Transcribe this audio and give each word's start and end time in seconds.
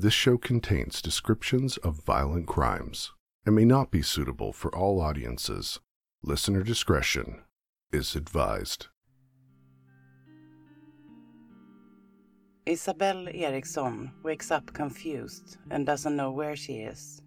This 0.00 0.14
show 0.14 0.38
contains 0.38 1.02
descriptions 1.02 1.76
of 1.78 2.04
violent 2.04 2.46
crimes 2.46 3.12
and 3.44 3.56
may 3.56 3.64
not 3.64 3.90
be 3.90 4.00
suitable 4.00 4.52
for 4.52 4.72
all 4.72 5.00
audiences. 5.00 5.80
Listener 6.22 6.62
discretion 6.62 7.40
is 7.90 8.14
advised. 8.14 8.86
Isabel 12.64 13.26
Eriksson 13.28 14.12
wakes 14.22 14.52
up 14.52 14.72
confused 14.72 15.56
and 15.68 15.84
doesn't 15.84 16.14
know 16.14 16.30
where 16.30 16.54
she 16.54 16.74
is. 16.74 17.20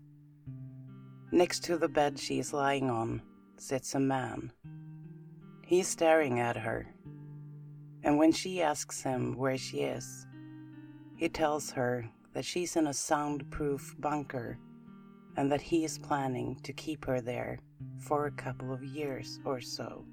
Next 1.33 1.65
to 1.65 1.77
the 1.77 1.89
bed 1.89 2.17
she 2.17 2.39
is 2.39 2.53
lying 2.53 2.89
on 2.89 3.21
sits 3.57 3.95
a 3.95 3.99
man. 3.99 4.53
He 5.65 5.81
is 5.81 5.89
staring 5.89 6.39
at 6.39 6.55
her, 6.55 6.88
and 8.03 8.17
when 8.17 8.31
she 8.31 8.61
asks 8.61 9.01
him 9.01 9.35
where 9.38 9.57
she 9.57 9.79
is, 9.79 10.25
he 11.17 11.27
tells 11.27 11.71
her 11.71 12.09
that 12.34 12.45
she's 12.45 12.75
in 12.75 12.88
a 12.88 12.93
soundproof 12.93 13.95
bunker 14.00 14.57
and 15.38 15.52
that 15.52 15.62
he 15.62 15.84
is 15.84 15.98
planning 15.98 16.59
to 16.63 16.73
keep 16.73 17.05
her 17.05 17.22
there 17.22 17.59
for 17.99 18.26
a 18.26 18.31
couple 18.31 18.73
of 18.73 18.84
years 18.84 19.39
or 19.45 19.62
so. 19.62 20.05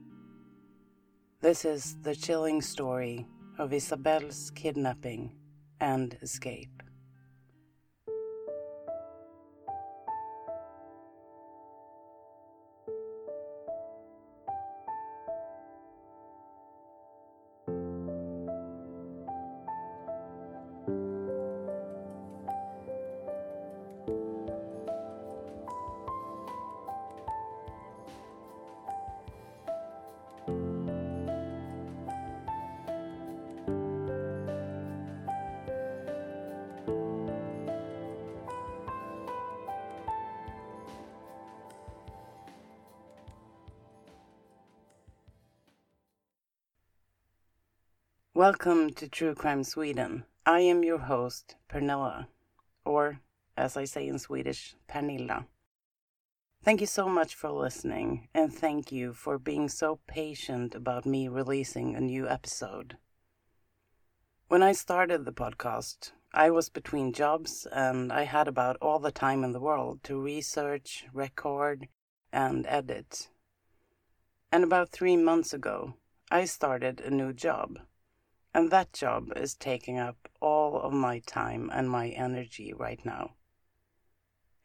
This 1.40 1.64
is 1.64 1.96
the 2.02 2.14
chilling 2.14 2.60
story 2.62 3.26
of 3.58 3.72
Isabel's 3.72 4.50
kidnapping 4.54 5.32
and 5.80 6.16
escape. 6.22 6.77
Welcome 48.38 48.90
to 48.90 49.08
True 49.08 49.34
Crime 49.34 49.64
Sweden. 49.64 50.22
I 50.46 50.60
am 50.60 50.84
your 50.84 50.98
host, 50.98 51.56
Pernilla, 51.68 52.28
or 52.84 53.18
as 53.56 53.76
I 53.76 53.82
say 53.82 54.06
in 54.06 54.20
Swedish, 54.20 54.76
Pernilla. 54.88 55.46
Thank 56.62 56.80
you 56.80 56.86
so 56.86 57.08
much 57.08 57.34
for 57.34 57.50
listening, 57.50 58.28
and 58.32 58.54
thank 58.54 58.92
you 58.92 59.12
for 59.12 59.40
being 59.40 59.68
so 59.68 59.98
patient 60.06 60.76
about 60.76 61.04
me 61.04 61.26
releasing 61.26 61.96
a 61.96 62.00
new 62.00 62.28
episode. 62.28 62.96
When 64.46 64.62
I 64.62 64.70
started 64.70 65.24
the 65.24 65.32
podcast, 65.32 66.12
I 66.32 66.50
was 66.50 66.68
between 66.68 67.12
jobs 67.12 67.66
and 67.72 68.12
I 68.12 68.22
had 68.22 68.46
about 68.46 68.76
all 68.80 69.00
the 69.00 69.10
time 69.10 69.42
in 69.42 69.50
the 69.50 69.58
world 69.58 70.04
to 70.04 70.16
research, 70.16 71.06
record, 71.12 71.88
and 72.32 72.66
edit. 72.68 73.30
And 74.52 74.62
about 74.62 74.90
three 74.90 75.16
months 75.16 75.52
ago, 75.52 75.94
I 76.30 76.44
started 76.44 77.00
a 77.00 77.10
new 77.10 77.32
job. 77.32 77.80
And 78.54 78.70
that 78.70 78.92
job 78.92 79.32
is 79.36 79.54
taking 79.54 79.98
up 79.98 80.28
all 80.40 80.80
of 80.80 80.92
my 80.92 81.20
time 81.20 81.70
and 81.72 81.90
my 81.90 82.08
energy 82.08 82.72
right 82.72 83.04
now. 83.04 83.34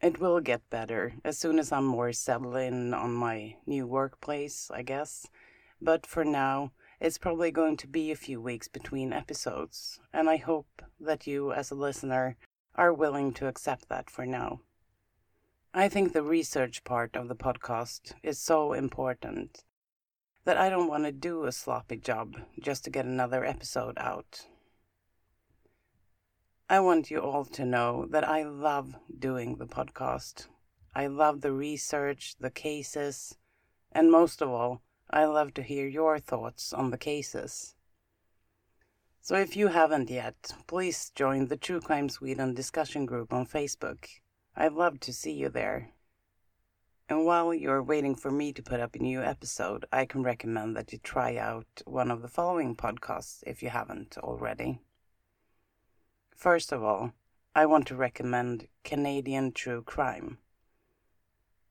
It 0.00 0.18
will 0.20 0.40
get 0.40 0.68
better 0.70 1.14
as 1.24 1.38
soon 1.38 1.58
as 1.58 1.72
I'm 1.72 1.86
more 1.86 2.12
settled 2.12 2.56
in 2.56 2.92
on 2.92 3.12
my 3.14 3.56
new 3.66 3.86
workplace, 3.86 4.70
I 4.72 4.82
guess. 4.82 5.26
But 5.80 6.06
for 6.06 6.24
now, 6.24 6.72
it's 7.00 7.18
probably 7.18 7.50
going 7.50 7.76
to 7.78 7.86
be 7.86 8.10
a 8.10 8.16
few 8.16 8.40
weeks 8.40 8.68
between 8.68 9.12
episodes, 9.12 10.00
and 10.12 10.28
I 10.28 10.36
hope 10.36 10.82
that 11.00 11.26
you, 11.26 11.52
as 11.52 11.70
a 11.70 11.74
listener, 11.74 12.36
are 12.74 12.92
willing 12.92 13.32
to 13.34 13.46
accept 13.46 13.88
that 13.88 14.10
for 14.10 14.24
now. 14.24 14.60
I 15.72 15.88
think 15.88 16.12
the 16.12 16.22
research 16.22 16.84
part 16.84 17.16
of 17.16 17.28
the 17.28 17.36
podcast 17.36 18.14
is 18.22 18.38
so 18.38 18.72
important 18.72 19.64
that 20.44 20.56
I 20.58 20.68
don't 20.68 20.88
want 20.88 21.04
to 21.04 21.12
do 21.12 21.44
a 21.44 21.52
sloppy 21.52 21.96
job 21.96 22.36
just 22.60 22.84
to 22.84 22.90
get 22.90 23.06
another 23.06 23.44
episode 23.44 23.96
out. 23.96 24.46
I 26.68 26.80
want 26.80 27.10
you 27.10 27.18
all 27.18 27.44
to 27.46 27.64
know 27.64 28.06
that 28.10 28.28
I 28.28 28.42
love 28.42 28.94
doing 29.18 29.56
the 29.56 29.66
podcast. 29.66 30.46
I 30.94 31.06
love 31.06 31.40
the 31.40 31.52
research, 31.52 32.36
the 32.38 32.50
cases, 32.50 33.36
and 33.92 34.10
most 34.10 34.42
of 34.42 34.48
all, 34.48 34.82
I 35.10 35.24
love 35.24 35.54
to 35.54 35.62
hear 35.62 35.86
your 35.86 36.18
thoughts 36.18 36.72
on 36.72 36.90
the 36.90 36.98
cases. 36.98 37.74
So 39.20 39.36
if 39.36 39.56
you 39.56 39.68
haven't 39.68 40.10
yet, 40.10 40.52
please 40.66 41.10
join 41.14 41.46
the 41.46 41.56
True 41.56 41.80
Crime 41.80 42.08
Sweden 42.08 42.52
discussion 42.54 43.06
group 43.06 43.32
on 43.32 43.46
Facebook. 43.46 44.06
I'd 44.54 44.72
love 44.74 45.00
to 45.00 45.12
see 45.12 45.32
you 45.32 45.48
there. 45.48 45.93
And 47.08 47.26
while 47.26 47.52
you're 47.52 47.82
waiting 47.82 48.14
for 48.14 48.30
me 48.30 48.52
to 48.54 48.62
put 48.62 48.80
up 48.80 48.94
a 48.94 48.98
new 48.98 49.20
episode, 49.22 49.84
I 49.92 50.06
can 50.06 50.22
recommend 50.22 50.74
that 50.76 50.90
you 50.90 50.98
try 50.98 51.36
out 51.36 51.82
one 51.84 52.10
of 52.10 52.22
the 52.22 52.28
following 52.28 52.74
podcasts 52.74 53.42
if 53.46 53.62
you 53.62 53.68
haven't 53.68 54.16
already. 54.18 54.80
First 56.34 56.72
of 56.72 56.82
all, 56.82 57.12
I 57.54 57.66
want 57.66 57.86
to 57.88 57.94
recommend 57.94 58.68
Canadian 58.84 59.52
True 59.52 59.82
Crime. 59.82 60.38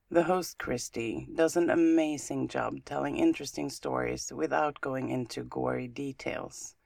The 0.08 0.22
host, 0.22 0.58
Kristi, 0.58 1.26
does 1.34 1.56
an 1.56 1.68
amazing 1.68 2.46
job 2.46 2.84
telling 2.84 3.16
interesting 3.16 3.68
stories 3.68 4.32
without 4.32 4.80
going 4.80 5.08
into 5.10 5.42
gory 5.42 5.88
details. 5.88 6.76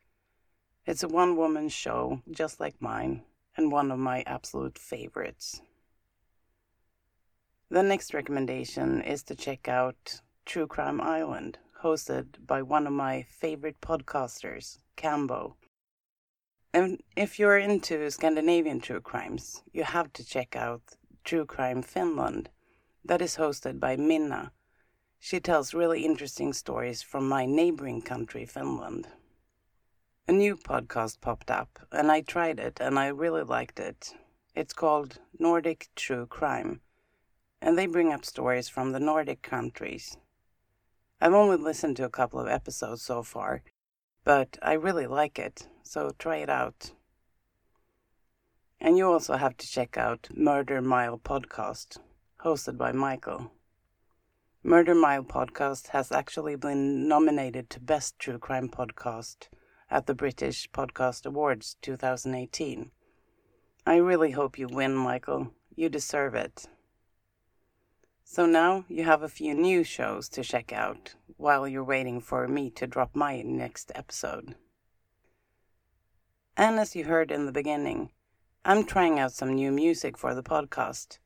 It's 0.87 1.03
a 1.03 1.08
one 1.08 1.37
woman 1.37 1.69
show, 1.69 2.22
just 2.31 2.60
like 2.60 2.81
mine, 2.81 3.25
and 3.58 3.70
one 3.70 3.91
of 3.91 3.98
my 3.98 4.22
absolute 4.26 4.78
favorites. 4.78 5.60
The 7.71 7.83
next 7.83 8.15
recommendation 8.15 9.03
is 9.03 9.23
to 9.25 9.34
check 9.34 9.69
out 9.69 10.23
True 10.47 10.67
Crime 10.67 11.03
Island, 11.03 11.59
hosted 11.83 12.47
by 12.47 12.62
one 12.62 12.87
of 12.87 12.95
my 12.95 13.27
favorite 13.29 13.83
podcasters, 13.83 14.79
Cambo. 14.97 15.53
And 16.73 17.03
if 17.15 17.39
you're 17.39 17.59
into 17.59 18.11
Scandinavian 18.11 18.81
true 18.81 19.03
crimes, 19.03 19.62
you 19.71 19.84
have 19.84 20.11
to 20.15 20.25
check 20.25 20.56
out 20.56 20.81
True 21.25 21.45
Crime 21.45 21.83
Finland, 21.83 22.49
that 23.05 23.21
is 23.21 23.37
hosted 23.37 23.79
by 23.79 23.97
Minna. 23.97 24.53
She 25.19 25.39
tells 25.39 25.75
really 25.75 26.06
interesting 26.06 26.55
stories 26.55 27.03
from 27.03 27.29
my 27.29 27.45
neighboring 27.45 28.00
country, 28.00 28.47
Finland. 28.47 29.09
A 30.27 30.33
new 30.33 30.56
podcast 30.56 31.21
popped 31.21 31.50
up, 31.50 31.79
and 31.93 32.11
I 32.11 32.23
tried 32.23 32.61
it, 32.61 32.81
and 32.81 32.99
I 32.99 33.09
really 33.09 33.43
liked 33.43 33.79
it. 33.79 34.15
It's 34.55 34.73
called 34.73 35.19
Nordic 35.39 35.89
True 35.95 36.25
Crime 36.25 36.81
and 37.60 37.76
they 37.76 37.86
bring 37.86 38.12
up 38.12 38.24
stories 38.24 38.69
from 38.69 38.92
the 38.92 39.00
Nordic 39.00 39.42
countries. 39.42 40.16
I've 41.20 41.34
only 41.34 41.56
listened 41.56 41.96
to 41.96 42.04
a 42.04 42.10
couple 42.10 42.38
of 42.38 42.48
episodes 42.48 43.02
so 43.02 43.22
far, 43.22 43.62
but 44.24 44.56
I 44.62 44.74
really 44.74 45.06
like 45.06 45.38
it, 45.38 45.66
so 45.82 46.12
try 46.19 46.36
it 46.36 46.48
out. 46.48 46.92
And 48.80 48.96
you 48.96 49.10
also 49.10 49.36
have 49.36 49.56
to 49.56 49.69
check 49.69 49.96
out 49.96 50.28
Murder 50.32 50.80
Mile 50.80 51.19
Podcast, 51.19 51.98
hosted 52.44 52.78
by 52.78 52.92
Michael. 52.92 53.50
Murder 54.62 54.94
Mile 54.94 55.25
Podcast 55.25 55.88
has 55.88 56.12
actually 56.12 56.54
been 56.54 57.08
nominated 57.08 57.70
to 57.70 57.80
Best 57.80 58.19
True 58.19 58.38
Crime 58.38 58.69
Podcast 58.69 59.48
at 59.90 60.06
the 60.06 60.14
British 60.14 60.70
Podcast 60.70 61.26
Awards 61.26 61.76
2018. 61.82 62.90
I 63.86 63.96
really 63.96 64.32
hope 64.32 64.58
you 64.58 64.69
win, 64.69 64.94
Michael. 64.94 65.52
You 65.75 65.88
deserve 65.88 66.34
it. 66.34 66.69
So 68.30 68.44
now 68.44 68.84
you 68.90 69.04
have 69.04 69.22
a 69.22 69.28
few 69.30 69.54
new 69.54 69.82
shows 69.82 70.28
to 70.28 70.44
check 70.44 70.70
out 70.70 71.14
while 71.38 71.66
you're 71.66 71.82
waiting 71.82 72.20
for 72.20 72.46
me 72.46 72.69
to 72.72 72.86
drop 72.86 73.16
my 73.16 73.40
next 73.40 73.90
episode. 73.94 74.54
And 76.54 76.78
as 76.78 76.94
you 76.94 77.04
heard 77.04 77.30
in 77.30 77.46
the 77.46 77.52
beginning, 77.52 78.10
I'm 78.66 78.84
trying 78.84 79.19
out 79.19 79.32
some 79.32 79.54
new 79.54 79.72
music 79.72 80.19
for 80.19 80.34
the 80.34 80.42
podcast. 80.42 81.20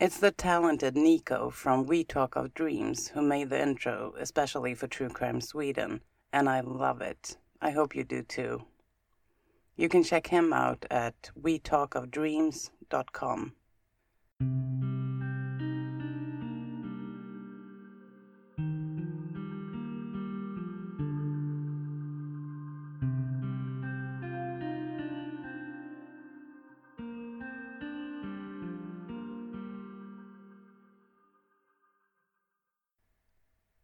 It's 0.00 0.18
the 0.18 0.30
talented 0.30 0.96
Nico 0.96 1.50
from 1.50 1.84
We 1.84 2.02
Talk 2.02 2.34
of 2.34 2.54
Dreams 2.54 3.08
who 3.08 3.20
made 3.20 3.50
the 3.50 3.60
intro, 3.60 4.14
especially 4.18 4.74
for 4.74 4.86
True 4.86 5.10
Crime 5.10 5.42
Sweden, 5.42 6.00
and 6.32 6.48
I 6.48 6.60
love 6.60 7.02
it. 7.02 7.36
I 7.60 7.72
hope 7.72 7.94
you 7.94 8.04
do 8.04 8.22
too. 8.22 8.64
You 9.76 9.90
can 9.90 10.02
check 10.02 10.28
him 10.28 10.54
out 10.54 10.86
at 10.90 11.30
wetalkofdreams.com. 11.38 13.52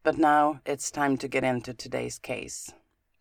But 0.09 0.17
now 0.17 0.63
it's 0.65 0.91
time 0.91 1.19
to 1.19 1.29
get 1.29 1.45
into 1.45 1.75
today's 1.75 2.19
case 2.19 2.73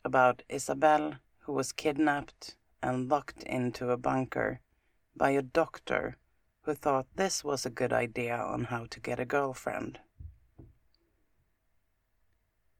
about 0.06 0.44
Isabel, 0.48 1.16
who 1.40 1.52
was 1.52 1.74
kidnapped 1.74 2.56
and 2.82 3.10
locked 3.10 3.44
into 3.44 3.90
a 3.90 3.98
bunker 3.98 4.62
by 5.14 5.32
a 5.32 5.42
doctor 5.42 6.16
who 6.62 6.74
thought 6.74 7.06
this 7.18 7.44
was 7.44 7.66
a 7.66 7.70
good 7.70 7.92
idea 7.92 8.38
on 8.38 8.64
how 8.72 8.86
to 8.90 9.02
get 9.02 9.20
a 9.20 9.26
girlfriend. 9.26 10.00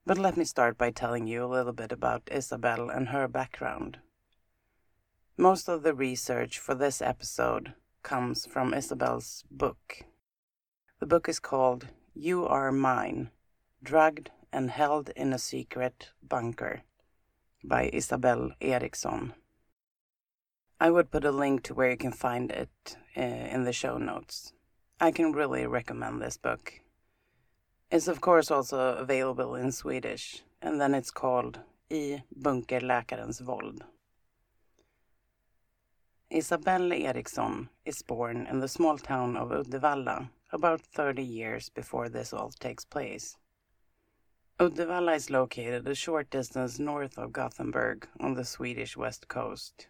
But 0.06 0.18
let 0.18 0.38
me 0.38 0.46
start 0.46 0.78
by 0.78 0.92
telling 0.92 1.28
you 1.28 1.44
a 1.44 1.54
little 1.54 1.74
bit 1.74 1.92
about 1.92 2.30
Isabel 2.32 2.90
and 2.90 3.10
her 3.10 3.28
background. 3.28 3.98
Most 5.36 5.68
of 5.68 5.84
the 5.84 5.94
research 5.94 6.60
for 6.60 6.76
this 6.76 7.02
episode 7.02 7.74
comes 8.04 8.46
from 8.46 8.74
Isabel's 8.74 9.44
book. 9.52 10.04
The 11.02 11.08
book 11.08 11.28
is 11.28 11.42
called 11.42 11.88
You 12.16 12.46
Are 12.46 12.72
Mine 12.72 13.32
Drugged 13.84 14.32
and 14.52 14.72
Held 14.72 15.10
in 15.10 15.34
a 15.34 15.38
Secret 15.38 16.10
Bunker 16.28 16.82
by 17.64 17.90
Isabel 17.94 18.52
Eriksson. 18.60 19.34
I 20.80 20.90
would 20.90 21.12
put 21.12 21.24
a 21.24 21.32
link 21.32 21.62
to 21.64 21.76
where 21.76 21.92
you 21.92 21.98
can 21.98 22.12
find 22.12 22.52
it 22.52 22.98
uh, 23.16 23.22
in 23.22 23.66
the 23.66 23.74
show 23.74 23.98
notes. 23.98 24.54
I 25.00 25.12
can 25.12 25.32
really 25.32 25.68
recommend 25.68 26.22
this 26.22 26.38
book. 26.38 26.82
It's 27.92 28.08
of 28.08 28.20
course 28.20 28.50
also 28.50 28.96
available 28.96 29.56
in 29.56 29.72
Swedish, 29.72 30.44
and 30.62 30.82
then 30.82 30.96
it's 30.96 31.12
called 31.12 31.60
I 31.92 32.24
bunkerläkarens 32.36 33.42
våld. 33.42 33.84
Isabel 36.30 36.92
Eriksson 36.92 37.70
is 37.86 38.02
born 38.02 38.48
in 38.48 38.60
the 38.60 38.68
small 38.68 38.98
town 38.98 39.38
of 39.38 39.52
Uddevalla 39.52 40.30
about 40.52 40.82
30 40.82 41.24
years 41.24 41.70
before 41.70 42.10
this 42.10 42.34
all 42.34 42.50
takes 42.50 42.84
place. 42.84 43.38
Oh, 44.60 44.70
Uddevalla 44.70 45.16
is 45.16 45.30
located 45.30 45.88
a 45.88 45.94
short 45.94 46.32
distance 46.32 46.80
north 46.80 47.16
of 47.20 47.32
Gothenburg 47.32 48.08
on 48.20 48.34
the 48.34 48.44
Swedish 48.44 48.98
west 48.98 49.28
coast. 49.28 49.86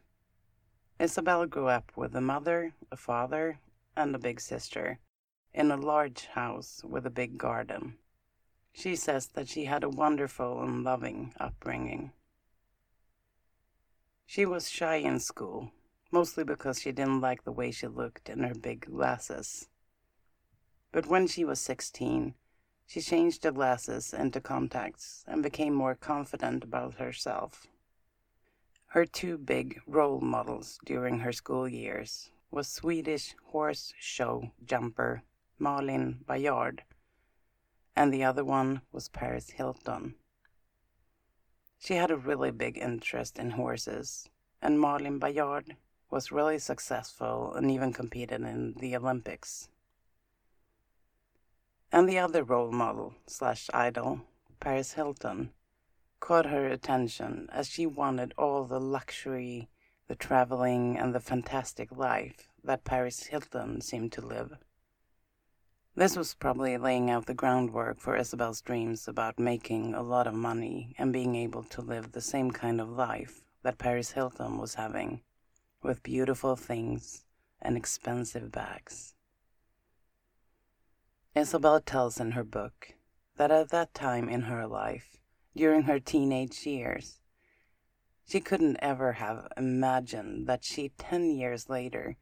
Isabel 1.00 1.46
grew 1.46 1.68
up 1.68 1.94
with 1.96 2.14
a 2.14 2.20
mother, 2.20 2.74
a 2.92 2.98
father, 2.98 3.60
and 3.96 4.14
a 4.14 4.20
big 4.20 4.42
sister 4.42 5.00
in 5.54 5.72
a 5.72 5.78
large 5.78 6.26
house 6.26 6.82
with 6.84 7.06
a 7.06 7.10
big 7.10 7.38
garden. 7.38 7.96
She 8.74 8.98
says 8.98 9.28
that 9.28 9.48
she 9.48 9.64
had 9.64 9.86
a 9.86 9.90
wonderful 9.90 10.62
and 10.62 10.84
loving 10.84 11.34
upbringing. 11.40 12.12
She 14.26 14.46
was 14.46 14.70
shy 14.70 14.96
in 14.96 15.22
school, 15.22 15.72
mostly 16.12 16.44
because 16.44 16.82
she 16.82 16.92
didn't 16.92 17.22
like 17.22 17.46
the 17.46 17.54
way 17.54 17.72
she 17.72 17.88
looked 17.88 18.28
in 18.28 18.44
her 18.44 18.54
big 18.54 18.88
glasses. 18.92 19.70
But 20.92 21.08
when 21.08 21.26
she 21.26 21.46
was 21.46 21.62
16, 21.62 22.34
she 22.88 23.02
changed 23.02 23.44
the 23.44 23.52
glasses 23.52 24.14
into 24.14 24.40
contacts 24.40 25.26
and 25.28 25.44
became 25.44 25.74
more 25.74 25.94
confident 25.94 26.64
about 26.64 26.96
herself. 26.96 27.68
Her 28.88 29.06
two 29.06 29.38
big 29.38 29.82
role 29.86 30.22
models 30.22 30.80
during 30.86 31.20
her 31.20 31.34
school 31.34 31.68
years 31.68 32.32
was 32.50 32.70
Swedish 32.70 33.36
horse 33.48 33.94
show 34.00 34.52
jumper 34.64 35.24
Malin 35.60 36.20
Baryard, 36.26 36.80
and 37.94 38.14
the 38.14 38.24
other 38.24 38.46
one 38.46 38.82
was 38.94 39.10
Paris 39.10 39.50
Hilton. 39.50 40.16
She 41.78 41.96
had 41.96 42.10
a 42.10 42.16
really 42.16 42.52
big 42.52 42.78
interest 42.78 43.38
in 43.38 43.52
horses, 43.52 44.30
and 44.62 44.80
Malin 44.80 45.20
Baryard 45.20 45.76
was 46.10 46.32
really 46.32 46.58
successful 46.58 47.54
and 47.54 47.70
even 47.70 47.92
competed 47.92 48.42
in 48.42 48.76
the 48.80 48.96
Olympics. 48.96 49.68
And 51.92 52.08
the 52.08 52.20
other 52.20 52.44
role 52.44 52.72
model 52.72 53.16
slash 53.28 53.70
idol, 53.74 54.22
Paris 54.60 54.94
Hilton, 54.94 55.52
caught 56.20 56.46
her 56.48 56.68
attention 56.68 57.48
as 57.52 57.70
she 57.70 57.86
wanted 57.86 58.34
all 58.38 58.66
the 58.66 58.80
luxury, 58.80 59.70
the 60.08 60.16
traveling, 60.16 60.98
and 60.98 61.16
the 61.16 61.20
fantastic 61.20 61.92
life 61.92 62.50
that 62.64 62.84
Paris 62.84 63.28
Hilton 63.28 63.82
seemed 63.82 64.12
to 64.14 64.22
live. 64.22 64.58
This 65.96 66.16
was 66.16 66.36
probably 66.36 66.78
laying 66.78 67.10
out 67.10 67.26
the 67.26 67.34
groundwork 67.34 68.00
for 68.00 68.16
Isabel's 68.16 68.62
dreams 68.62 69.08
about 69.08 69.40
making 69.40 69.96
a 69.96 70.04
lot 70.04 70.28
of 70.28 70.34
money 70.36 70.94
and 71.00 71.12
being 71.12 71.36
able 71.36 71.64
to 71.64 71.82
live 71.82 72.12
the 72.12 72.22
same 72.22 72.52
kind 72.52 72.80
of 72.80 72.90
life 72.90 73.42
that 73.64 73.80
Paris 73.80 74.12
Hilton 74.12 74.60
was 74.60 74.76
having, 74.76 75.22
with 75.82 76.04
beautiful 76.04 76.56
things 76.56 77.26
and 77.62 77.76
expensive 77.76 78.52
bags. 78.52 79.16
Isabel 81.38 81.80
tells 81.80 82.20
in 82.20 82.32
her 82.32 82.44
book 82.44 82.96
that 83.36 83.52
at 83.52 83.70
that 83.70 83.94
time 83.94 84.28
in 84.28 84.42
her 84.44 84.66
life, 84.66 85.18
during 85.56 85.84
her 85.84 86.00
teenage 86.00 86.66
years, 86.66 87.20
she 88.28 88.40
couldn't 88.40 88.78
ever 88.82 89.14
have 89.14 89.48
imagined 89.56 90.48
that 90.48 90.64
she, 90.64 90.90
ten 90.98 91.30
years 91.30 91.70
later, 91.70 92.18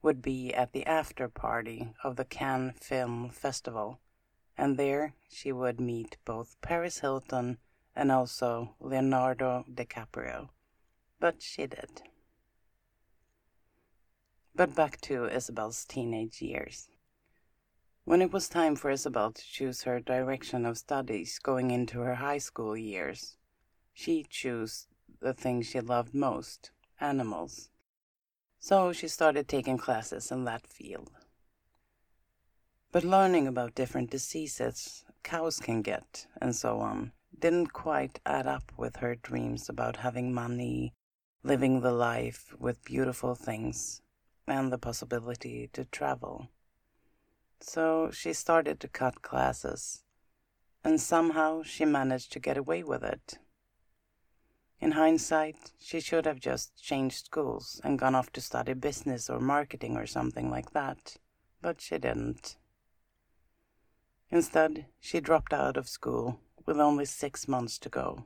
would 0.00 0.22
be 0.22 0.54
at 0.54 0.72
the 0.72 0.86
after 0.86 1.28
party 1.28 1.92
of 2.02 2.16
the 2.16 2.24
Cannes 2.24 2.72
Film 2.80 3.28
Festival, 3.28 4.00
and 4.56 4.78
there 4.78 5.12
she 5.28 5.52
would 5.52 5.78
meet 5.78 6.16
both 6.24 6.56
Paris 6.62 7.00
Hilton 7.00 7.58
and 7.94 8.10
also 8.10 8.76
Leonardo 8.80 9.66
DiCaprio. 9.70 10.48
But 11.20 11.42
she 11.42 11.66
did. 11.66 12.00
But 14.54 14.74
back 14.74 15.02
to 15.02 15.26
Isabel's 15.26 15.84
teenage 15.84 16.40
years. 16.40 16.88
When 18.06 18.20
it 18.20 18.34
was 18.34 18.50
time 18.50 18.76
for 18.76 18.90
Isabel 18.90 19.32
to 19.32 19.42
choose 19.42 19.84
her 19.84 19.98
direction 19.98 20.66
of 20.66 20.76
studies 20.76 21.38
going 21.38 21.70
into 21.70 22.00
her 22.00 22.16
high 22.16 22.36
school 22.36 22.76
years, 22.76 23.38
she 23.94 24.24
chose 24.28 24.88
the 25.20 25.32
thing 25.32 25.62
she 25.62 25.80
loved 25.80 26.14
most 26.14 26.70
animals. 27.00 27.70
So 28.58 28.92
she 28.92 29.08
started 29.08 29.48
taking 29.48 29.78
classes 29.78 30.30
in 30.30 30.44
that 30.44 30.66
field. 30.66 31.12
But 32.92 33.04
learning 33.04 33.48
about 33.48 33.74
different 33.74 34.10
diseases 34.10 35.06
cows 35.22 35.58
can 35.58 35.80
get 35.80 36.26
and 36.42 36.54
so 36.54 36.80
on 36.80 37.12
didn't 37.38 37.72
quite 37.72 38.20
add 38.26 38.46
up 38.46 38.70
with 38.76 38.96
her 38.96 39.14
dreams 39.14 39.70
about 39.70 39.96
having 39.96 40.34
money, 40.34 40.92
living 41.42 41.80
the 41.80 41.92
life 41.92 42.54
with 42.58 42.84
beautiful 42.84 43.34
things, 43.34 44.02
and 44.46 44.70
the 44.70 44.78
possibility 44.78 45.70
to 45.72 45.86
travel. 45.86 46.50
So 47.60 48.10
she 48.10 48.32
started 48.32 48.80
to 48.80 48.88
cut 48.88 49.22
classes, 49.22 50.02
and 50.82 51.00
somehow 51.00 51.62
she 51.62 51.84
managed 51.84 52.32
to 52.32 52.38
get 52.38 52.56
away 52.56 52.82
with 52.82 53.02
it. 53.02 53.38
In 54.80 54.92
hindsight, 54.92 55.72
she 55.78 56.00
should 56.00 56.26
have 56.26 56.40
just 56.40 56.82
changed 56.82 57.26
schools 57.26 57.80
and 57.82 57.98
gone 57.98 58.14
off 58.14 58.30
to 58.32 58.40
study 58.40 58.74
business 58.74 59.30
or 59.30 59.40
marketing 59.40 59.96
or 59.96 60.06
something 60.06 60.50
like 60.50 60.72
that, 60.72 61.16
but 61.62 61.80
she 61.80 61.96
didn't. 61.96 62.56
Instead, 64.30 64.86
she 65.00 65.20
dropped 65.20 65.54
out 65.54 65.76
of 65.76 65.88
school 65.88 66.40
with 66.66 66.78
only 66.78 67.04
six 67.04 67.48
months 67.48 67.78
to 67.78 67.88
go. 67.88 68.24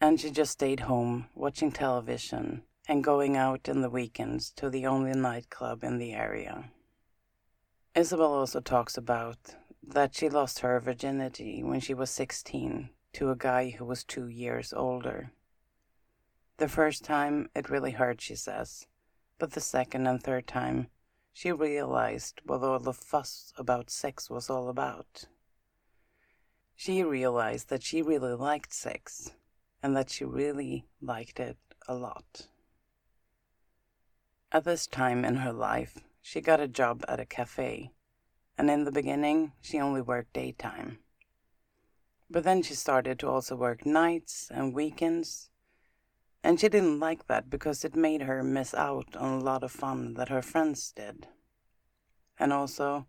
And 0.00 0.18
she 0.18 0.30
just 0.30 0.52
stayed 0.52 0.80
home 0.80 1.26
watching 1.34 1.72
television 1.72 2.62
and 2.88 3.04
going 3.04 3.36
out 3.36 3.68
in 3.68 3.82
the 3.82 3.90
weekends 3.90 4.50
to 4.52 4.70
the 4.70 4.86
only 4.86 5.12
nightclub 5.12 5.84
in 5.84 5.98
the 5.98 6.12
area. 6.12 6.70
Isabel 7.94 8.32
also 8.32 8.60
talks 8.60 8.96
about 8.96 9.56
that 9.82 10.14
she 10.14 10.28
lost 10.28 10.60
her 10.60 10.78
virginity 10.78 11.62
when 11.64 11.80
she 11.80 11.92
was 11.92 12.10
16 12.10 12.90
to 13.14 13.30
a 13.30 13.36
guy 13.36 13.70
who 13.70 13.84
was 13.84 14.04
two 14.04 14.28
years 14.28 14.72
older. 14.72 15.32
The 16.58 16.68
first 16.68 17.04
time 17.04 17.50
it 17.54 17.68
really 17.68 17.90
hurt, 17.90 18.20
she 18.20 18.36
says, 18.36 18.86
but 19.38 19.52
the 19.52 19.60
second 19.60 20.06
and 20.06 20.22
third 20.22 20.46
time 20.46 20.88
she 21.32 21.50
realized 21.50 22.40
what 22.44 22.62
all 22.62 22.78
the 22.78 22.92
fuss 22.92 23.52
about 23.56 23.90
sex 23.90 24.30
was 24.30 24.48
all 24.48 24.68
about. 24.68 25.24
She 26.76 27.02
realized 27.02 27.70
that 27.70 27.82
she 27.82 28.02
really 28.02 28.34
liked 28.34 28.72
sex 28.72 29.32
and 29.82 29.96
that 29.96 30.10
she 30.10 30.24
really 30.24 30.86
liked 31.00 31.40
it 31.40 31.56
a 31.88 31.94
lot. 31.94 32.46
At 34.52 34.64
this 34.64 34.86
time 34.86 35.24
in 35.24 35.36
her 35.36 35.52
life, 35.52 35.98
she 36.20 36.40
got 36.40 36.60
a 36.60 36.68
job 36.68 37.04
at 37.08 37.20
a 37.20 37.24
cafe, 37.24 37.92
and 38.56 38.70
in 38.70 38.84
the 38.84 38.92
beginning, 38.92 39.52
she 39.60 39.80
only 39.80 40.00
worked 40.00 40.32
daytime. 40.32 40.98
But 42.30 42.44
then 42.44 42.62
she 42.62 42.74
started 42.74 43.18
to 43.18 43.28
also 43.28 43.56
work 43.56 43.84
nights 43.84 44.48
and 44.52 44.72
weekends. 44.72 45.50
And 46.42 46.60
she 46.60 46.68
didn't 46.68 47.00
like 47.00 47.26
that 47.26 47.50
because 47.50 47.84
it 47.84 47.96
made 47.96 48.22
her 48.22 48.42
miss 48.42 48.72
out 48.72 49.16
on 49.16 49.40
a 49.40 49.42
lot 49.42 49.64
of 49.64 49.72
fun 49.72 50.14
that 50.14 50.28
her 50.28 50.40
friends 50.40 50.92
did. 50.92 51.26
And 52.38 52.52
also, 52.52 53.06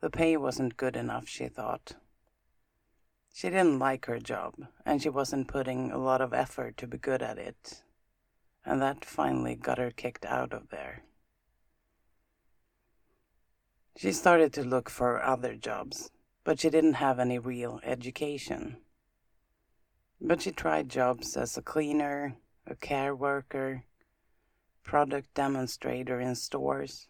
the 0.00 0.10
pay 0.10 0.36
wasn't 0.36 0.76
good 0.76 0.96
enough, 0.96 1.28
she 1.28 1.48
thought. 1.48 1.94
She 3.32 3.48
didn't 3.48 3.78
like 3.78 4.06
her 4.06 4.18
job, 4.18 4.54
and 4.84 5.00
she 5.00 5.08
wasn't 5.08 5.48
putting 5.48 5.92
a 5.92 5.98
lot 5.98 6.20
of 6.20 6.34
effort 6.34 6.76
to 6.78 6.86
be 6.86 6.98
good 6.98 7.22
at 7.22 7.38
it. 7.38 7.82
And 8.64 8.82
that 8.82 9.04
finally 9.04 9.54
got 9.54 9.78
her 9.78 9.90
kicked 9.90 10.24
out 10.24 10.52
of 10.52 10.70
there. 10.70 11.04
She 13.98 14.12
started 14.12 14.54
to 14.54 14.64
look 14.64 14.88
for 14.88 15.22
other 15.22 15.54
jobs 15.54 16.10
but 16.48 16.60
she 16.60 16.70
didn't 16.70 16.94
have 16.94 17.18
any 17.18 17.38
real 17.38 17.78
education. 17.84 18.78
But 20.18 20.40
she 20.40 20.50
tried 20.50 20.88
jobs 20.88 21.36
as 21.36 21.58
a 21.58 21.62
cleaner, 21.62 22.36
a 22.66 22.74
care 22.74 23.14
worker, 23.14 23.84
product 24.82 25.34
demonstrator 25.34 26.18
in 26.18 26.36
stores, 26.36 27.06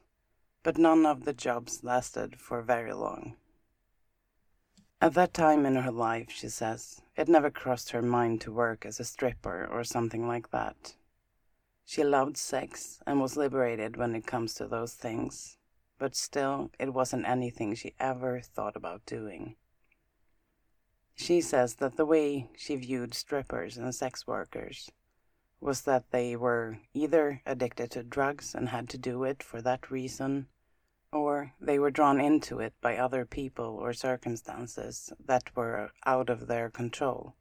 but 0.64 0.76
none 0.76 1.06
of 1.06 1.24
the 1.24 1.32
jobs 1.32 1.84
lasted 1.84 2.40
for 2.40 2.62
very 2.62 2.92
long. 2.92 3.36
At 5.00 5.14
that 5.14 5.34
time 5.34 5.64
in 5.64 5.76
her 5.76 5.92
life, 5.92 6.32
she 6.32 6.48
says, 6.48 7.00
it 7.16 7.28
never 7.28 7.48
crossed 7.48 7.92
her 7.92 8.02
mind 8.02 8.40
to 8.40 8.52
work 8.52 8.84
as 8.84 8.98
a 8.98 9.04
stripper 9.04 9.68
or 9.70 9.84
something 9.84 10.26
like 10.26 10.50
that. 10.50 10.96
She 11.84 12.02
loved 12.02 12.36
sex 12.36 12.98
and 13.06 13.20
was 13.20 13.36
liberated 13.36 13.96
when 13.96 14.16
it 14.16 14.26
comes 14.26 14.52
to 14.54 14.66
those 14.66 14.94
things, 14.94 15.57
but 15.98 16.14
still, 16.14 16.70
it 16.78 16.94
wasn't 16.94 17.26
anything 17.26 17.74
she 17.74 17.94
ever 17.98 18.40
thought 18.40 18.76
about 18.76 19.04
doing. 19.04 19.56
She 21.14 21.40
says 21.40 21.74
that 21.76 21.96
the 21.96 22.06
way 22.06 22.48
she 22.56 22.76
viewed 22.76 23.12
strippers 23.12 23.76
and 23.76 23.92
sex 23.92 24.26
workers 24.26 24.90
was 25.60 25.82
that 25.82 26.10
they 26.12 26.36
were 26.36 26.78
either 26.94 27.42
addicted 27.44 27.90
to 27.90 28.02
drugs 28.04 28.54
and 28.54 28.68
had 28.68 28.88
to 28.90 28.98
do 28.98 29.24
it 29.24 29.42
for 29.42 29.60
that 29.62 29.90
reason, 29.90 30.46
or 31.12 31.54
they 31.60 31.78
were 31.78 31.90
drawn 31.90 32.20
into 32.20 32.60
it 32.60 32.74
by 32.80 32.96
other 32.96 33.24
people 33.24 33.76
or 33.76 33.92
circumstances 33.92 35.12
that 35.26 35.56
were 35.56 35.90
out 36.06 36.30
of 36.30 36.46
their 36.46 36.70
control. 36.70 37.34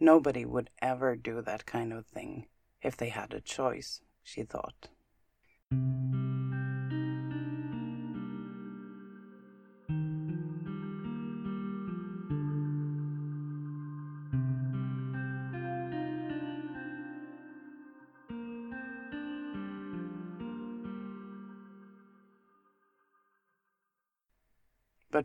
Nobody 0.00 0.44
would 0.44 0.70
ever 0.82 1.14
do 1.14 1.40
that 1.42 1.64
kind 1.64 1.92
of 1.92 2.06
thing 2.06 2.48
if 2.82 2.96
they 2.96 3.10
had 3.10 3.32
a 3.32 3.40
choice, 3.40 4.00
she 4.22 4.42
thought. 4.42 4.88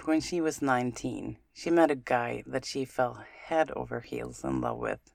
When 0.05 0.19
she 0.19 0.41
was 0.41 0.63
19, 0.63 1.37
she 1.53 1.69
met 1.69 1.91
a 1.91 1.95
guy 1.95 2.43
that 2.47 2.65
she 2.65 2.85
fell 2.85 3.23
head 3.43 3.69
over 3.75 3.99
heels 3.99 4.43
in 4.43 4.59
love 4.59 4.79
with. 4.79 5.13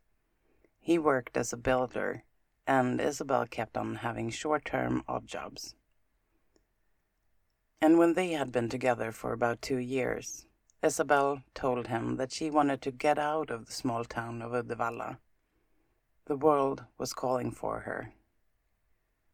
He 0.79 0.97
worked 0.97 1.37
as 1.37 1.53
a 1.53 1.57
builder, 1.57 2.23
and 2.69 3.01
Isabel 3.01 3.47
kept 3.47 3.77
on 3.77 3.97
having 3.97 4.31
short 4.31 4.65
term 4.65 5.03
odd 5.09 5.27
jobs. 5.27 5.75
And 7.81 7.99
when 7.99 8.15
they 8.15 8.31
had 8.31 8.53
been 8.53 8.69
together 8.69 9.11
for 9.11 9.33
about 9.33 9.61
two 9.61 9.79
years, 9.79 10.47
Isabel 10.85 11.43
told 11.53 11.89
him 11.89 12.15
that 12.17 12.31
she 12.31 12.49
wanted 12.49 12.81
to 12.83 12.93
get 12.93 13.19
out 13.19 13.51
of 13.51 13.67
the 13.67 13.73
small 13.73 14.05
town 14.05 14.41
of 14.41 14.53
Uddevalla. 14.53 15.19
The 16.27 16.37
world 16.37 16.85
was 16.97 17.13
calling 17.13 17.51
for 17.51 17.81
her. 17.81 18.13